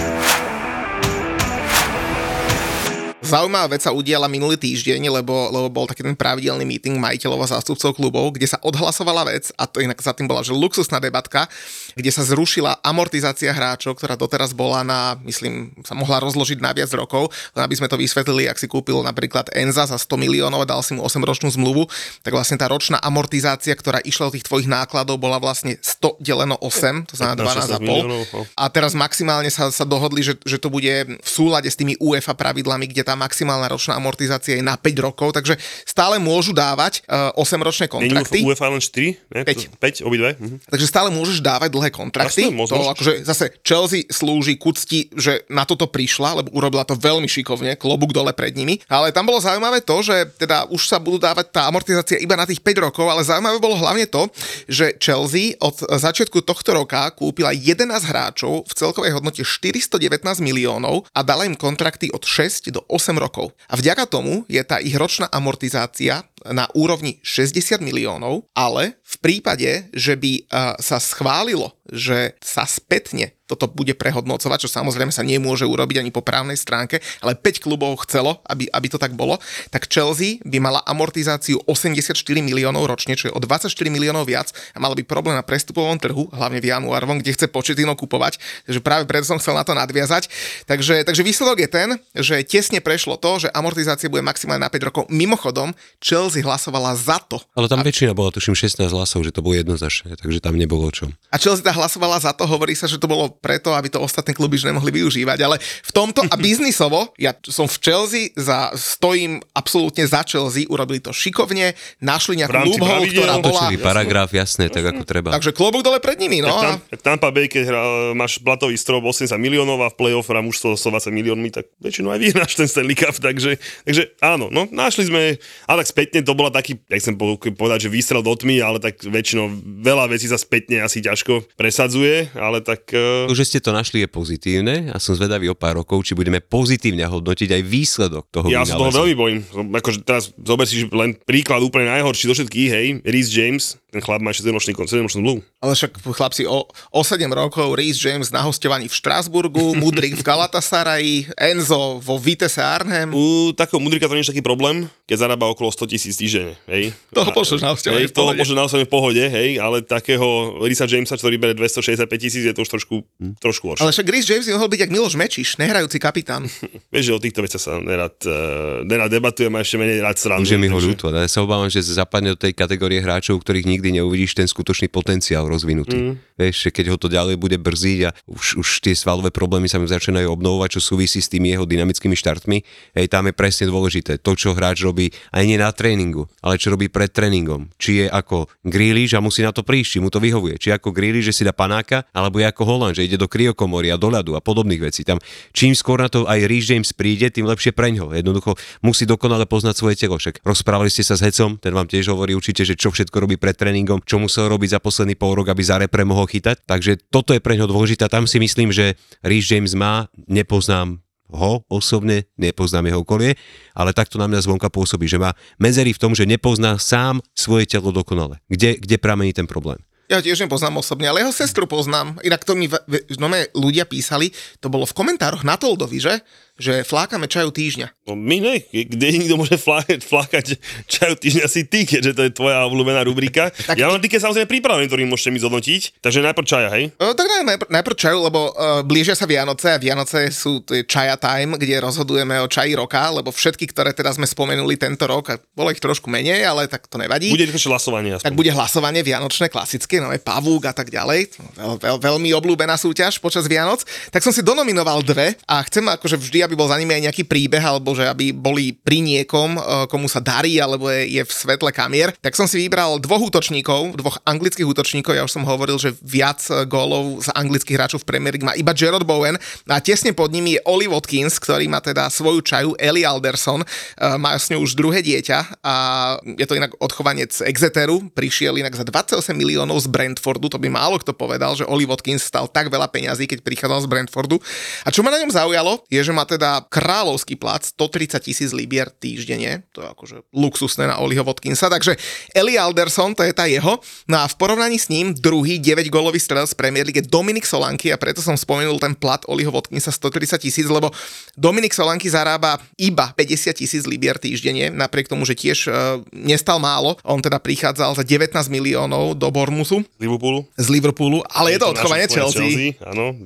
[3.32, 7.52] Zaujímavá vec sa udiala minulý týždeň, lebo, lebo bol taký ten pravidelný meeting majiteľov a
[7.56, 11.48] zástupcov klubov, kde sa odhlasovala vec, a to inak za tým bola, že luxusná debatka,
[11.96, 16.92] kde sa zrušila amortizácia hráčov, ktorá doteraz bola na, myslím, sa mohla rozložiť na viac
[16.92, 20.68] rokov, len aby sme to vysvetlili, ak si kúpil napríklad Enza za 100 miliónov a
[20.68, 21.88] dal si mu 8-ročnú zmluvu,
[22.28, 26.60] tak vlastne tá ročná amortizácia, ktorá išla od tých tvojich nákladov, bola vlastne 100 deleno
[26.60, 27.80] 8, to znamená 16 12,5.
[27.80, 28.44] miliónov, no.
[28.60, 32.36] A teraz maximálne sa, sa dohodli, že, že to bude v súlade s tými UEFA
[32.36, 37.30] pravidlami, kde tá maximálna ročná amortizácia je na 5 rokov, takže stále môžu dávať uh,
[37.38, 38.40] 8-ročné Není mu kontrakty.
[38.42, 39.38] v UEFA len 4?
[39.38, 39.42] Ne?
[39.46, 39.60] Päť.
[39.78, 40.30] 5, obidve?
[40.42, 40.58] Mhm.
[40.66, 42.50] Takže stále môžeš dávať dlhé kontrakty.
[42.50, 42.74] Jasné, môžeš.
[42.74, 47.30] to akože zase Chelsea slúži k úcti, že na toto prišla, lebo urobila to veľmi
[47.30, 48.82] šikovne, klobúk dole pred nimi.
[48.90, 52.48] Ale tam bolo zaujímavé to, že teda už sa budú dávať tá amortizácia iba na
[52.48, 54.32] tých 5 rokov, ale zaujímavé bolo hlavne to,
[54.72, 60.00] že Chelsea od začiatku tohto roka kúpila 11 hráčov v celkovej hodnote 419
[60.40, 63.52] miliónov a dala im kontrakty od 6 do 8 rokov.
[63.68, 69.90] A vďaka tomu je tá ich ročná amortizácia na úrovni 60 miliónov, ale v prípade,
[69.94, 75.68] že by uh, sa schválilo, že sa spätne toto bude prehodnocovať, čo samozrejme sa nemôže
[75.68, 79.36] urobiť ani po právnej stránke, ale 5 klubov chcelo, aby, aby to tak bolo,
[79.68, 84.80] tak Chelsea by mala amortizáciu 84 miliónov ročne, čo je o 24 miliónov viac a
[84.80, 89.04] malo by problém na prestupovom trhu, hlavne v januárovom, kde chce Početino kupovať, takže práve
[89.04, 90.32] preto som chcel na to nadviazať.
[90.64, 94.88] Takže, takže výsledok je ten, že tesne prešlo to, že amortizácia bude maximálne na 5
[94.88, 95.04] rokov.
[95.12, 99.60] Mimochodom, Chelsea hlasovala za to, Ale tam väčšina bola, tuším, 16 hlasov, že to bolo
[99.60, 101.12] jednoznačné, takže tam nebolo o čom.
[101.28, 104.32] A Chelsea tá hlasovala za to, hovorí sa, že to bolo preto, aby to ostatní
[104.32, 109.44] kluby už nemohli využívať, ale v tomto a biznisovo, ja som v Chelsea, za, stojím
[109.52, 113.12] absolútne za Chelsea, urobili to šikovne, našli nejakú pravidiel.
[113.12, 113.62] ktorá bola...
[113.76, 115.36] Paragraf, jasné, tak ako treba.
[115.36, 116.48] Takže klobúk dole pred nimi, no.
[116.48, 117.82] No, tam, a- tak Tampa Bay, keď hra,
[118.14, 122.20] máš platový strop 80 miliónov a v play-off hrá mužstvo 120 miliónmi, tak väčšinou aj
[122.22, 126.54] vyhráš ten Stanley Cup, takže, takže áno, no našli sme, ale tak spätne to bola
[126.54, 129.52] taký, jak chcem po- povedať, že výstrel do tmy, ale tak väčšinou
[129.82, 132.90] veľa vecí sa spätne asi ťažko presadzuje, ale tak...
[132.94, 136.18] Uh, To, že ste to našli, je pozitívne a som zvedavý o pár rokov, či
[136.18, 139.40] budeme pozitívne hodnotiť aj výsledok toho Ja sa toho veľmi bojím.
[139.78, 144.24] Akože teraz zober si len príklad úplne najhorší do všetkých, hej, Reese James, ten chlap
[144.24, 145.44] má ešte 7-ročný kon, 7 zmluvu.
[145.60, 150.24] Ale však chlapci, o, o 7 rokov Reece James na hostovaní v Štrásburgu, Mudrik v
[150.24, 153.12] Galatasaraji, Enzo vo Vitesse Arnhem.
[153.12, 156.96] U takého mudrika to nie je taký problém, keď zarába okolo 100 tisíc týždenne, hej.
[157.12, 158.40] Toho pošleš na hostovanie Hej, v toho pohode.
[158.42, 160.28] pošleš na hostovanie v pohode, hej, ale takého
[160.64, 163.04] Risa Jamesa, ktorý bere 265 tisíc, je to už trošku,
[163.38, 163.84] trošku horšie.
[163.84, 166.48] Ale však Reece James by mohol byť jak Miloš Mečiš, nehrajúci kapitán.
[166.94, 170.48] Vieš, že o týchto veciach sa nerad, uh, nerad debatujeme a ešte menej rád srandujem.
[170.48, 173.44] Už je mi ho ľúto, ale ja sa obávam, že zapadne do tej kategórie hráčov,
[173.44, 175.98] ktorých nikdy neuvidíš ten skutočný potenciál rozvinutý.
[175.98, 176.14] Mm.
[176.42, 179.78] Vieš, že keď ho to ďalej bude brziť a už, už tie svalové problémy sa
[179.78, 182.66] mu začínajú obnovovať, čo súvisí s tými jeho dynamickými štartmi,
[182.98, 186.74] hej, tam je presne dôležité to, čo hráč robí aj nie na tréningu, ale čo
[186.74, 187.70] robí pred tréningom.
[187.78, 190.58] Či je ako Grealish a musí na to prísť, či mu to vyhovuje.
[190.58, 193.94] Či ako Grealish, že si dá panáka, alebo je ako Holland, že ide do kryokomory
[193.94, 195.06] a do ľadu a podobných vecí.
[195.06, 195.22] Tam
[195.54, 198.18] čím skôr na to aj Reece James príde, tým lepšie preňho.
[198.18, 200.18] Jednoducho musí dokonale poznať svoje telo.
[200.18, 203.38] Však rozprávali ste sa s Hecom, ten vám tiež hovorí určite, že čo všetko robí
[203.38, 206.64] pred tréningom, čo musel robiť za posledný pol rok, aby za repre mohol chytať.
[206.64, 208.08] Takže toto je pre ňo dôležité.
[208.08, 213.40] Tam si myslím, že Reece James má, nepoznám ho osobne, nepoznám jeho okolie,
[213.72, 217.72] ale takto na mňa zvonka pôsobí, že má medzery v tom, že nepozná sám svoje
[217.72, 218.44] telo dokonale.
[218.52, 219.80] Kde, kde pramení ten problém?
[220.12, 222.20] Ja tiež nepoznám osobne, ale jeho sestru poznám.
[222.28, 222.68] Inak to mi
[223.16, 226.20] no, ľudia písali, to bolo v komentároch na Toldovi, že?
[226.58, 227.88] Že flákame čaju týždňa.
[228.06, 230.46] No my ne, kde niekto môže flákať, flákať
[230.86, 233.50] čaju týždňa si ty, keďže to je tvoja obľúbená rubrika.
[233.80, 236.92] ja mám týke samozrejme pripravený, ktorý môžete mi zhodnotiť, takže najprv čaja, hej?
[237.00, 240.76] O, tak naj- najpr- najprv čaju, lebo uh, blížia sa Vianoce a Vianoce sú to
[240.76, 245.08] je čaja time, kde rozhodujeme o čaji roka, lebo všetky, ktoré teraz sme spomenuli tento
[245.08, 247.32] rok, a bolo ich trošku menej, ale tak to nevadí.
[247.32, 248.28] Bude ešte hlasovanie aspoň.
[248.28, 251.32] tak bude hlasovanie vianočné, klasické, no aj pavúk a tak ďalej.
[251.58, 253.82] Veľ, veľ, veľmi obľúbená súťaž počas Vianoc.
[254.12, 257.24] Tak som si donominoval dve a chcem akože vždy, aby bol za nimi aj nejaký
[257.28, 259.62] príbeh, alebo že aby boli pri niekom, eh,
[259.92, 262.16] komu sa darí, alebo je, je v svetle kamier.
[262.24, 265.14] Tak som si vybral dvoch útočníkov, dvoch anglických útočníkov.
[265.14, 268.56] Ja už som hovoril, že viac eh, gólov z anglických hráčov v Premier League má
[268.56, 269.36] iba Gerard Bowen
[269.68, 274.16] a tesne pod nimi je Oli Watkins, ktorý má teda svoju čaju, Ellie Alderson, eh,
[274.16, 275.76] má s ňou už druhé dieťa a
[276.24, 281.02] je to inak odchovanec Exeteru, prišiel inak za 28 miliónov z Brentfordu, to by málo
[281.02, 284.38] kto povedal, že Oli Watkins stal tak veľa peňazí, keď prichádzal z Brentfordu.
[284.86, 288.88] A čo ma na ňom zaujalo, je, že má teda kráľovský plat 130 tisíc libier
[288.88, 292.00] týždenne, to je akože luxusné na Oliho Watkinsa, takže
[292.32, 296.48] Eli Alderson, to je tá jeho, no a v porovnaní s ním druhý 9-gólový strel
[296.48, 300.40] z Premier League je Dominik Solanky a preto som spomenul ten plat Oliho Watkinsa 130
[300.40, 300.96] tisíc, lebo
[301.36, 305.72] Dominik Solanky zarába iba 50 tisíc libier týždenne, napriek tomu, že tiež e,
[306.16, 310.48] nestal málo, on teda prichádzal za 19 miliónov do Bormusu Liverpoolu.
[310.56, 312.78] z Liverpoolu, ale je to odchovanie naše Chelsea.
[312.86, 313.18] Áno.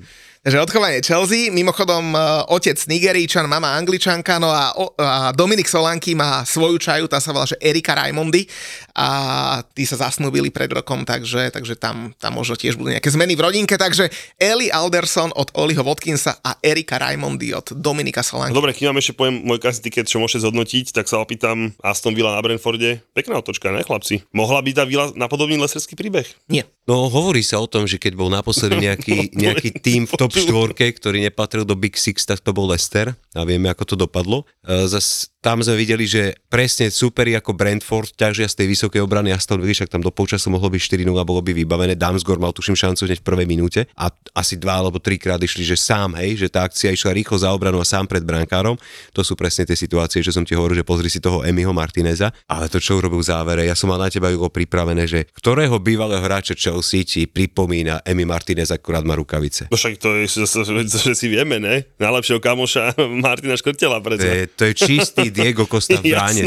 [0.45, 6.45] Takže odchovanie Chelsea, mimochodom uh, otec Nigeríčan, mama Angličanka, no a, a Dominik Solanky má
[6.45, 8.45] svoju čaju, tá sa volá, že Erika Raimondy
[8.93, 9.09] a
[9.73, 13.41] tí sa zasnúbili pred rokom, takže, takže tam, tam možno tiež budú nejaké zmeny v
[13.41, 18.53] rodinke, takže Eli Alderson od Oliho Watkinsa a Erika Raimondy od Dominika No Solanky.
[18.53, 22.13] dobre, kým vám ešte poviem môj kasy tiket, čo môžete zhodnotiť, tak sa opýtam Aston
[22.13, 23.01] Villa na Brentforde.
[23.17, 24.21] Pekná otočka, ne chlapci?
[24.29, 26.29] Mohla by tá Villa napodobný leserský príbeh?
[26.53, 26.69] Nie.
[26.85, 30.85] No hovorí sa o tom, že keď bol naposledy nejaký, nejaký tým v top štvorke,
[30.91, 34.43] ktorý nepatril do Big Six, tak to bol Leicester a vieme, ako to dopadlo.
[34.63, 39.29] E, Zas tam sme videli, že presne superi ako Brentford ťažia z tej vysokej obrany
[39.29, 41.93] Aston Villa, však tam do polčasu mohlo byť 4-0 a bolo by vybavené.
[41.93, 45.77] Damsgor mal tuším šancu hneď v prvej minúte a asi dva alebo trikrát išli, že
[45.77, 48.73] sám, hej, že tá akcia išla rýchlo za obranu a sám pred brankárom.
[49.13, 52.33] To sú presne tie situácie, že som ti hovoril, že pozri si toho Emiho Martineza,
[52.49, 55.77] ale to čo urobil v závere, ja som mal na teba Jugo pripravené, že ktorého
[55.77, 59.69] bývalého hráča Chelsea ti pripomína Emi Martinez akurát má rukavice.
[59.69, 61.85] No však to je, že si vieme, ne?
[62.01, 64.25] Najlepšieho kamoša Martina Škrtela To predsa.
[64.25, 66.41] je, to je čistý Diego Costa v bráne.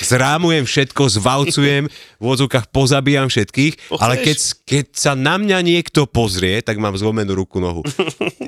[0.00, 6.06] Zrámujem všetko, zvalcujem, v odzvukách pozabíjam všetkých, To ale keď, keď sa na mňa niekto
[6.08, 7.82] pozrie, tak mám zlomenú ruku, nohu.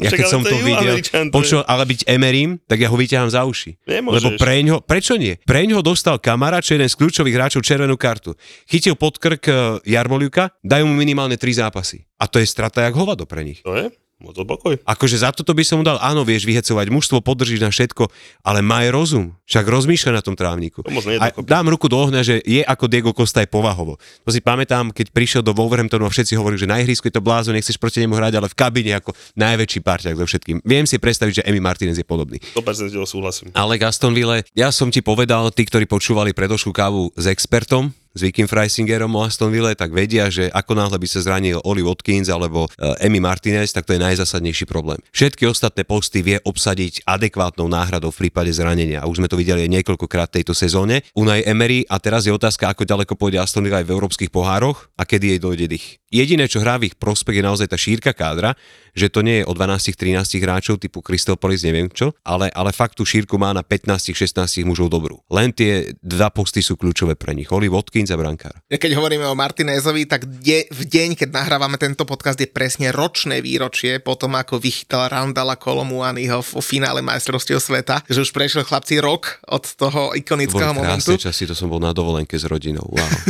[0.02, 0.98] Ja keď som to videl,
[1.30, 3.78] počul, ale byť Emerim, tak ja ho vyťahám za uši.
[3.86, 4.18] Nemôžeš.
[4.18, 5.38] Lebo preňho, prečo nie?
[5.46, 8.34] Preňho dostal kamarát, čo je jeden z kľúčových hráčov červenú kartu.
[8.66, 9.56] Chytil pod krk eh,
[9.86, 12.02] Jarmoliuka, dajú mu minimálne 3 zápasy.
[12.18, 13.62] A to je strata jak hovado pre nich.
[13.62, 13.90] To je?
[14.22, 14.74] Moc pokoj.
[14.86, 18.06] Akože za toto by som mu dal, áno, vieš vyhecovať mužstvo, podržíš na všetko,
[18.46, 19.34] ale maj rozum.
[19.50, 20.86] Však rozmýšľa na tom trávniku.
[20.86, 23.98] To je A dám ruku do ohňa, že je ako Diego Costa aj povahovo.
[24.22, 27.22] To si pamätám, keď prišiel do Wolverhamptonu a všetci hovorili, že na ihrisku je to
[27.24, 30.62] blázo, nechceš proti nemu hrať, ale v kabíne ako najväčší parťák so všetkým.
[30.62, 32.38] Viem si predstaviť, že Emi Martinez je podobný.
[32.54, 33.50] 100% s tebou súhlasím.
[33.52, 38.20] Ale Gaston Ville, ja som ti povedal, tí, ktorí počúvali predošlú kávu s expertom, s
[38.20, 42.28] Vikim Freisingerom o Aston Ville, tak vedia, že ako náhle by sa zranil Oli Watkins
[42.28, 45.00] alebo uh, Emi Martinez, tak to je najzásadnejší problém.
[45.16, 49.08] Všetky ostatné posty vie obsadiť adekvátnou náhradou v prípade zranenia.
[49.08, 51.00] Už sme to videli aj niekoľkokrát tejto sezóne.
[51.16, 54.92] Unai Emery a teraz je otázka, ako ďaleko pôjde Aston Villa aj v európskych pohároch
[55.00, 56.02] a kedy jej dojde dých.
[56.12, 58.52] Jediné, čo hrá v ich prospech, je naozaj tá šírka kádra,
[58.92, 63.00] že to nie je o 12-13 hráčov typu Crystal Palace, neviem čo, ale, ale fakt
[63.00, 65.24] tú šírku má na 15-16 mužov dobrú.
[65.32, 67.48] Len tie dva posty sú kľúčové pre nich.
[67.48, 68.60] Oli Watkins a brankár.
[68.68, 73.40] Keď hovoríme o Martinézovi, tak de- v deň, keď nahrávame tento podcast, je presne ročné
[73.40, 79.40] výročie potom, ako vychytal Randala Kolomuaniho v finále majstrovstiev sveta, že už prešiel chlapci rok
[79.48, 81.16] od toho ikonického boli momentu.
[81.16, 82.84] časy, to som bol na dovolenke s rodinou.
[82.92, 83.10] Wow.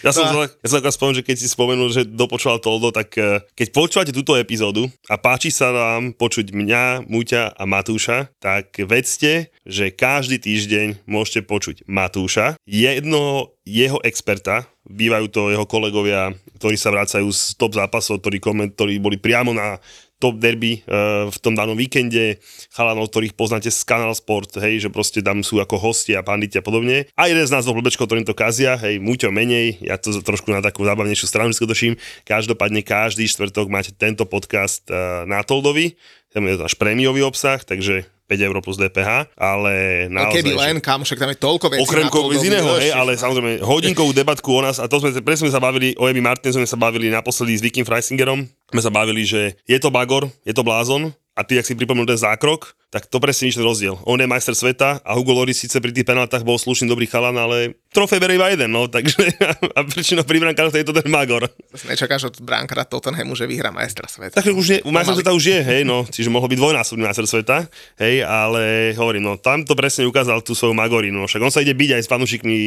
[0.00, 0.48] Ja som, no.
[0.48, 4.32] ja som spomenul, že keď si spomenul, že dopočúval Toldo, tak eh, keď počúvate túto
[4.34, 4.59] epizódu
[5.08, 11.48] a páči sa vám počuť mňa, Muťa a Matúša, tak vedzte, že každý týždeň môžete
[11.48, 18.20] počuť Matúša, jedno jeho experta, bývajú to jeho kolegovia, ktorí sa vracajú z top zápasov,
[18.20, 19.80] ktorí, koment, ktorí boli priamo na
[20.20, 22.36] top derby uh, v tom danom víkende,
[22.70, 26.62] chalanov, ktorých poznáte z Canal Sport, hej, že proste tam sú ako hostia, panditi a
[26.62, 27.08] podobne.
[27.16, 30.52] A jeden z nás dvoch blbečkov, ktorým to kazia, hej, Muťo menej, ja to trošku
[30.52, 31.96] na takú zábavnejšiu stranu skutočím.
[32.28, 35.96] Každopádne každý štvrtok máte tento podcast uh, na Toldovi,
[36.30, 40.34] tam je náš prémiový obsah, takže 5 eur plus DPH, ale No naozaj...
[40.38, 41.82] keby že- len, kam, však tam je toľko vecí.
[41.82, 45.50] Okrem koho z iného, hej, ale samozrejme hodinkovú debatku o nás, a to sme, presne
[45.50, 49.26] sa bavili, o Emi Martinsovi sme sa bavili naposledy s Vikim Freisingerom, sme sa bavili,
[49.26, 53.06] že je to bagor, je to blázon, a ty, ak si pripomenul ten zákrok, tak
[53.06, 53.94] to presne nič ten rozdiel.
[54.02, 57.38] On je majster sveta a Hugo Lloris síce pri tých penáltach bol slušný dobrý chalan,
[57.38, 59.30] ale trofej berie iba jeden, no, takže
[59.78, 61.46] a väčšinou pri brankároch je to ten magor.
[61.86, 64.42] Nečakáš od bránkara Tottenhamu, že vyhrá majstra sveta.
[64.42, 67.70] Tak už je, majster sveta už je, hej, no, čiže mohol byť dvojnásobný majster sveta,
[68.02, 71.62] hej, ale hovorím, no, tam to presne ukázal tú svoju magorinu, no, však on sa
[71.62, 72.58] ide byť aj s fanúšikmi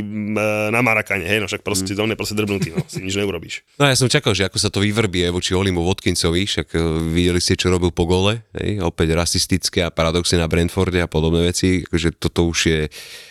[0.00, 0.40] m,
[0.72, 3.60] na Marakane, hej, no, však proste, on je proste drbnutý, no, si nič neurobíš.
[3.76, 6.80] No ja som čakal, že ako sa to vyvrbie voči Olimu Watkinsovi, však e,
[7.12, 9.20] videli ste, čo robil po gole, hej, opäť
[9.50, 12.80] rasistické a paradoxne na Brentforde a podobné veci, že toto už je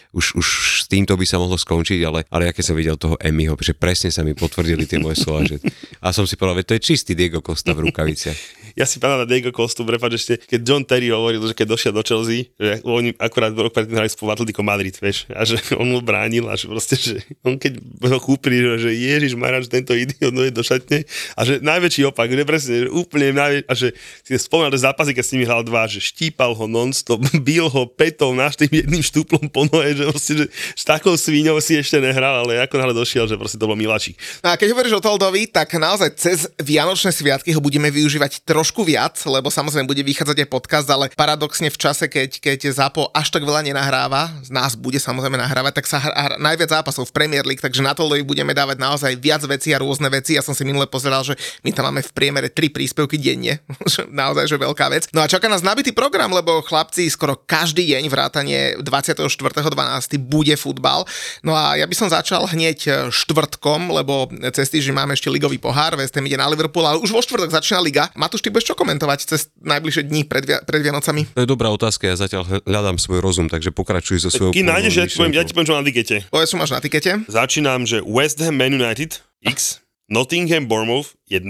[0.09, 0.47] už, už
[0.81, 3.77] s týmto by sa mohlo skončiť, ale, ale ja keď som videl toho Emiho, že
[3.77, 5.61] presne sa mi potvrdili tie moje slova, že,
[6.01, 8.39] a som si povedal, to je čistý Diego Costa v rukaviciach.
[8.77, 11.91] Ja si pamätám na Diego Costu, prepáč ešte, keď John Terry hovoril, že keď došiel
[11.91, 15.89] do Chelsea, že oni akurát rok predtým hrali spolu Atletico Madrid, vieš, a že on
[15.89, 20.31] mu bránil a že proste, že on keď ho kúpili, že, Ježiš Maráč, tento idiot
[20.31, 21.03] no je do šatne
[21.35, 23.87] a že najväčší opak, že presne, že úplne najväčší, a že
[24.23, 27.83] si spomínal, že zápasy, keď s nimi hral dva, že štípal ho non-stop, bil ho
[27.83, 32.47] petou naštým jedným štúplom po nohe, že proste, že s takou svíňou si ešte nehral,
[32.47, 34.15] ale ako náhle došiel, že proste to bol miláčik.
[34.39, 38.87] No a keď hovoríš o Toldovi, tak naozaj cez Vianočné sviatky ho budeme využívať trošku
[38.87, 43.33] viac, lebo samozrejme bude vychádzať aj podcast, ale paradoxne v čase, keď, keď Zapo až
[43.35, 47.43] tak veľa nenahráva, z nás bude samozrejme nahrávať, tak sa hrá najviac zápasov v Premier
[47.43, 50.39] League, takže na Toldovi budeme dávať naozaj viac vecí a rôzne veci.
[50.39, 51.35] Ja som si minule pozeral, že
[51.65, 53.59] my tam máme v priemere tri príspevky denne,
[54.21, 55.03] naozaj, že veľká vec.
[55.11, 59.88] No a čaká nás nabitý program, lebo chlapci skoro každý deň vrátane 24.12.
[60.19, 61.03] bude futbal.
[61.41, 65.97] No a ja by som začal hneď štvrtkom, lebo cez týždeň máme ešte ligový pohár,
[65.97, 68.03] West Ham ide na Liverpool, ale už vo štvrtok začína liga.
[68.13, 71.27] Matúš, ty budeš čo komentovať cez najbližšie dni pred, Via- pred Vianocami?
[71.33, 74.93] To je dobrá otázka, ja zatiaľ hľadám svoj rozum, takže pokračuj so svojou Kým nájdeš,
[74.99, 76.15] ja ti poviem, ja ti poviem, čo na tikete.
[76.29, 77.11] Povedz, čo máš na tikete?
[77.25, 79.79] Začínam, že West Ham Man United X,
[80.11, 81.45] Nottingham Bournemouth 1,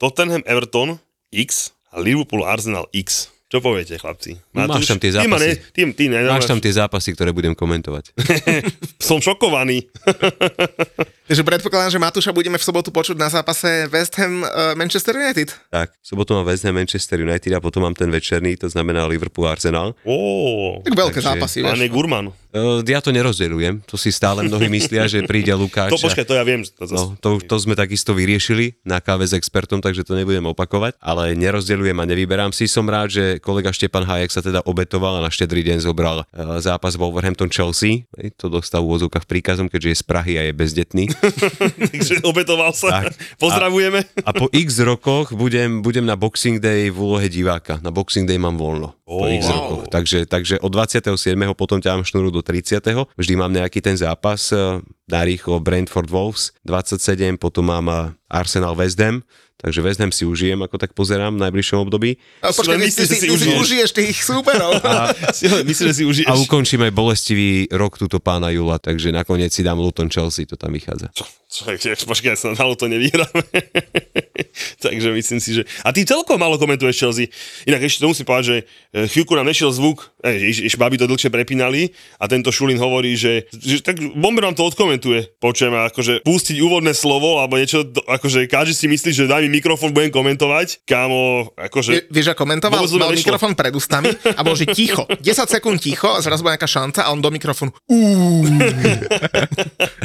[0.00, 0.98] Tottenham Everton
[1.32, 3.30] X a Liverpool Arsenal X.
[3.50, 4.38] Čo poviete, chlapci?
[4.54, 5.74] Máš tam tie Ty, ma ne, zápasy.
[5.74, 8.14] ty, ty ne, Máš tam tie zápasy, ktoré budem komentovať.
[9.02, 9.90] Som šokovaný.
[11.30, 15.50] Takže predpokladám, že Matúša budeme v sobotu počuť na zápase West Ham uh, Manchester United.
[15.66, 19.06] tak, v sobotu mám West Ham Manchester United a potom mám ten večerný, to znamená
[19.06, 19.94] Liverpool Arsenal.
[20.02, 20.14] Ó,
[20.82, 21.90] Tak veľké Takže- zápasy, vieš.
[21.90, 22.30] Gurman.
[22.50, 25.90] Uh, ja to nerozdeľujem, to si stále mnohí myslia, že príde Lukáč.
[25.90, 26.66] To počkaj, to ja viem.
[26.66, 30.42] To, to, No, to, to sme takisto vyriešili na káve s expertom, takže to nebudem
[30.44, 32.66] opakovať, ale nerozdeľujem a nevyberám si.
[32.66, 36.24] Som rád, že kolega Štepan Hajek sa teda obetoval a na štedrý deň zobral uh,
[36.58, 38.04] zápas Wolverhampton Chelsea.
[38.38, 41.04] To dostal v úvodzovkách príkazom, keďže je z Prahy a je bezdetný.
[41.92, 43.02] Takže obetoval sa.
[43.02, 43.16] Tak.
[43.36, 44.04] Pozdravujeme.
[44.22, 47.80] A po x rokoch budem, budem na Boxing Day v úlohe diváka.
[47.80, 48.94] Na Boxing Day mám voľno.
[49.02, 49.54] Po Oh, x wow.
[49.56, 49.82] rokoch.
[49.90, 51.18] Takže, takže od 27.
[51.52, 52.78] potom ťahám šnúru do 30.
[53.10, 54.50] Vždy mám nejaký ten zápas.
[54.50, 54.78] eh,
[55.10, 57.98] Na rýchlo Brentford Wolves 27, potom mám eh,
[58.30, 59.26] Arsenal West Ham.
[59.60, 62.16] Takže West Ham si užijem, ako tak pozerám v najbližšom období.
[62.40, 63.58] A počkaj, myslíš, že si ty, ty si užiješ.
[63.60, 64.72] užiješ tých súperov.
[64.80, 65.12] A,
[65.62, 66.28] Myslím, že si užiješ.
[66.28, 70.56] a ukončím aj bolestivý rok túto pána Jula, takže nakoniec si dám Luton Chelsea, to
[70.56, 71.12] tam vychádza.
[71.50, 71.66] Čo,
[72.06, 73.42] počkaj, sa na to nevyhráme.
[74.84, 75.66] Takže myslím si, že...
[75.82, 77.26] A ty celkom malo komentuješ Chelsea.
[77.66, 78.56] Inak ešte to musím povedať, že
[78.94, 81.90] e, chvíľku nám nešiel zvuk, e, iš, iš babi to dlhšie prepínali
[82.22, 85.26] a tento Šulin hovorí, že, že tak Bomber vám to odkomentuje.
[85.42, 89.90] Počujem, akože pustiť úvodné slovo alebo niečo, akože káže si myslí, že daj mi mikrofón,
[89.90, 90.86] budem komentovať.
[90.86, 91.90] Kámo, akože...
[91.90, 92.86] Vie- Vieš, ako komentoval?
[92.86, 93.26] Mal nešlo.
[93.26, 95.02] mikrofón pred ústami a bol, že ticho.
[95.18, 97.74] 10 sekúnd ticho a zrazu bola nejaká šanca a on do mikrofónu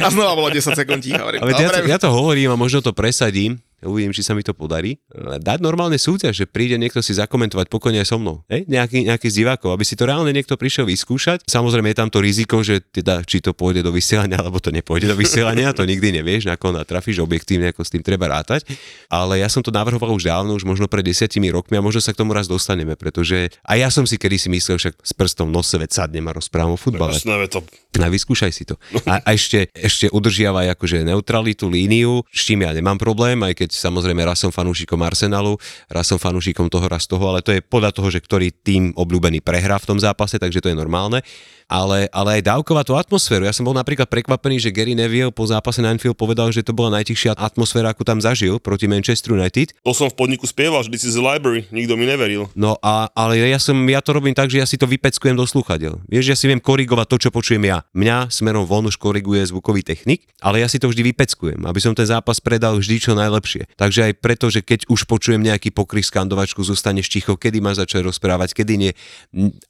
[0.04, 1.22] a znova bolo 10 sekúnd ticho.
[1.38, 3.60] Hovorím, Ale ja to, dobre, ja to hovorím a možno to presadím.
[3.86, 4.98] Uvidím, či sa mi to podarí.
[5.40, 8.42] Dať normálne súťaž, že príde niekto si zakomentovať pokojne aj so mnou.
[8.50, 8.66] Hej?
[8.66, 11.46] Nejaký, nejaký z divákov, aby si to reálne niekto prišiel vyskúšať.
[11.46, 15.06] Samozrejme je tam to riziko, že teda, či to pôjde do vysielania, alebo to nepôjde
[15.06, 18.66] do vysielania, to nikdy nevieš, na koho natrafíš objektívne, ako s tým treba rátať.
[19.06, 22.10] Ale ja som to navrhoval už dávno, už možno pred desiatimi rokmi a možno sa
[22.10, 25.54] k tomu raz dostaneme, pretože aj ja som si kedy si myslel, však s prstom
[25.54, 27.14] v nose, veď sadnem a rozprávam o futbale.
[27.54, 27.62] To...
[27.96, 28.74] A vyskúšaj si to.
[29.06, 33.70] A, a ešte, ešte udržiavaj akože neutralitu, líniu, s čím ja nemám problém, aj keď
[33.76, 37.92] samozrejme raz som fanúšikom Arsenalu, raz som fanúšikom toho, raz toho, ale to je podľa
[37.92, 41.20] toho, že ktorý tým obľúbený prehrá v tom zápase, takže to je normálne.
[41.66, 43.42] Ale, ale aj dávková tú atmosféru.
[43.42, 46.70] Ja som bol napríklad prekvapený, že Gary Neville po zápase na Anfield povedal, že to
[46.70, 49.74] bola najtichšia atmosféra, akú tam zažil proti Manchester United.
[49.82, 52.46] To som v podniku spieval, že this is a library, nikto mi neveril.
[52.54, 55.42] No a, ale ja, som, ja to robím tak, že ja si to vypeckujem do
[55.42, 55.98] slúchadiel.
[56.06, 57.82] Vieš, ja si viem korigovať to, čo počujem ja.
[57.98, 61.98] Mňa smerom von už koriguje zvukový technik, ale ja si to vždy vypeckujem, aby som
[61.98, 63.55] ten zápas predal vždy čo najlepšie.
[63.80, 68.04] Takže aj preto, že keď už počujem nejaký pokryv skandovačku, zostaneš ticho, kedy máš začať
[68.04, 68.92] rozprávať, kedy nie.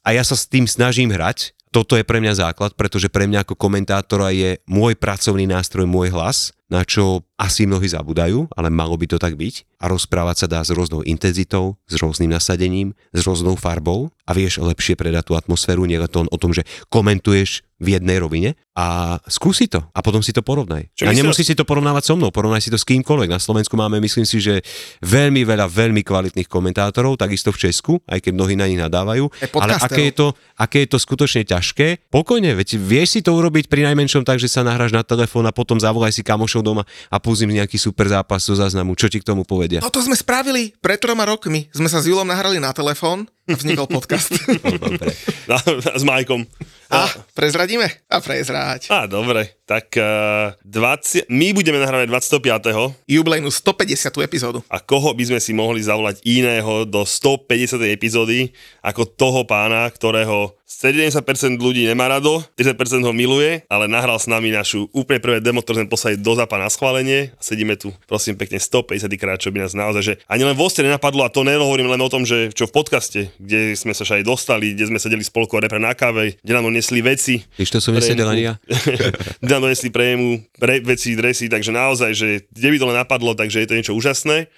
[0.02, 3.44] A ja sa s tým snažím hrať, toto je pre mňa základ, pretože pre mňa
[3.44, 8.96] ako komentátora je môj pracovný nástroj môj hlas, na čo asi mnohí zabudajú, ale malo
[8.96, 9.76] by to tak byť.
[9.78, 14.58] A rozprávať sa dá s rôznou intenzitou, s rôznym nasadením, s rôznou farbou a vieš
[14.58, 19.16] lepšie predať tú atmosféru, nie len to o tom, že komentuješ v jednej rovine a
[19.24, 20.84] skúsi to a potom si to porovnaj.
[20.92, 23.32] Čo a nemusíš si to porovnávať so mnou, porovnaj si to s kýmkoľvek.
[23.32, 24.60] Na Slovensku máme, myslím si, že
[25.00, 29.32] veľmi veľa veľmi kvalitných komentátorov, takisto v Česku, aj keď mnohí na nich nadávajú.
[29.32, 30.26] Aj Ale aké je, to,
[30.60, 34.52] aké je to skutočne ťažké, pokojne, veď vieš si to urobiť pri najmenšom tak, že
[34.52, 38.44] sa nahráš na telefón a potom zavolaj si kamošov doma a pustím nejaký super zápas
[38.44, 38.92] zo záznamu.
[38.92, 39.80] Čo ti k tomu povedia?
[39.80, 41.72] No to sme spravili pred troma rokmi.
[41.72, 44.34] Sme sa s Julom nahrali na telefón a vznikol podcast.
[44.62, 45.14] Dobre.
[45.46, 45.56] Na,
[46.00, 46.42] s Majkom.
[46.90, 47.86] a prezradíme?
[48.10, 48.18] A
[48.66, 48.90] prezrať.
[48.90, 49.54] Á, dobre.
[49.66, 52.06] Tak uh, 20, my budeme nahrávať
[52.38, 53.06] 25.
[53.06, 54.26] Jubilejnú 150.
[54.26, 54.58] epizódu.
[54.66, 57.78] A koho by sme si mohli zavolať iného do 150.
[57.86, 58.50] epizódy
[58.82, 64.50] ako toho pána, ktorého 70% ľudí nemá rado, 30% ho miluje, ale nahral s nami
[64.50, 67.30] našu úplne prvé demo, ktoré sme poslali do zapa na schválenie.
[67.38, 70.82] Sedíme tu, prosím pekne, 150 krát, čo by nás naozaj, že ani len v Ostre
[70.82, 74.26] nenapadlo, a to nehovorím len o tom, že čo v podcaste, kde sme sa aj
[74.26, 78.26] dostali, kde sme sedeli spolko repre na káve, kde nám donesli veci, to som nesedel
[78.26, 78.54] ani ja.
[79.42, 83.38] kde nám donesli prému, pre, veci, dresy, takže naozaj, že kde by to len napadlo,
[83.38, 84.50] takže je to niečo úžasné.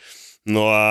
[0.49, 0.85] No a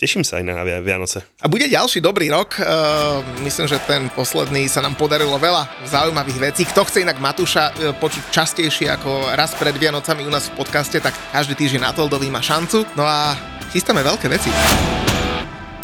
[0.00, 1.20] teším sa aj na Via- Vianoce.
[1.44, 2.56] A bude ďalší dobrý rok.
[2.56, 6.64] Uh, myslím, že ten posledný sa nám podarilo veľa zaujímavých vecí.
[6.64, 10.96] Kto chce inak Matúša uh, počuť častejšie ako raz pred Vianocami u nás v podcaste,
[10.96, 12.88] tak každý týždeň na Toldovi má šancu.
[12.96, 13.36] No a
[13.68, 14.48] chystáme veľké veci.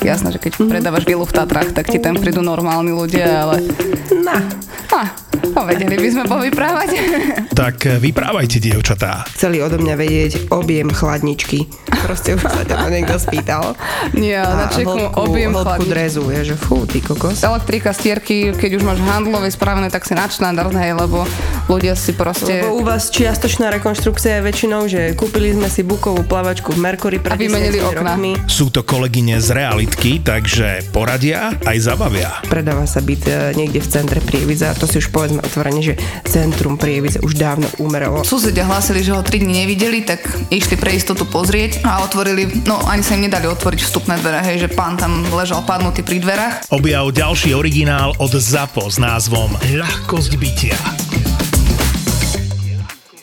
[0.02, 3.62] Jasné, že keď predávaš vilu v Tatrách, tak ti tam prídu normálni ľudia, ale...
[4.12, 4.42] Na.
[4.92, 5.08] A,
[5.56, 6.88] no vedeli by sme povyprávať.
[7.52, 9.24] Tak eh, vyprávajte, dievčatá.
[9.32, 11.64] Chceli odo mňa vedieť objem chladničky.
[12.02, 13.78] Proste už sa ťa to niekto spýtal.
[14.12, 15.88] Nie, na čeku objem chladničky.
[15.88, 17.40] drezu, je, že fú, ty kokos.
[17.40, 21.24] Elektrika, stierky, keď už máš handlové spravené, tak si nadštandard, hej, lebo
[21.70, 22.66] ľudia si proste...
[22.66, 27.16] Lebo u vás čiastočná rekonštrukcia je väčšinou, že kúpili sme si bukovú plavačku v Mercury
[27.22, 28.16] pred A vymenili 10 okná.
[28.16, 28.32] rokmi.
[28.50, 29.48] Sú to kolegyne z
[29.92, 32.40] realitky, takže poradia aj zabavia.
[32.48, 36.80] Predáva sa byt e, niekde v centre Prievidza, to si už povedzme otvorene, že centrum
[36.80, 38.24] Prievidza už dávno umeralo.
[38.24, 42.80] Susedia hlásili, že ho 3 dní nevideli, tak išli pre istotu pozrieť a otvorili, no
[42.88, 46.72] ani sa im nedali otvoriť vstupné dvere, hej, že pán tam ležal padnutý pri dverách.
[46.72, 50.78] Objav ďalší originál od ZAPO s názvom Ľahkosť bytia.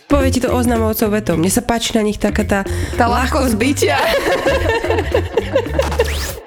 [0.06, 1.42] Povie ti to oznamovcov vetom.
[1.42, 2.60] Mne sa páči na nich taká tá,
[2.98, 3.98] Tá ľahkosť bytia.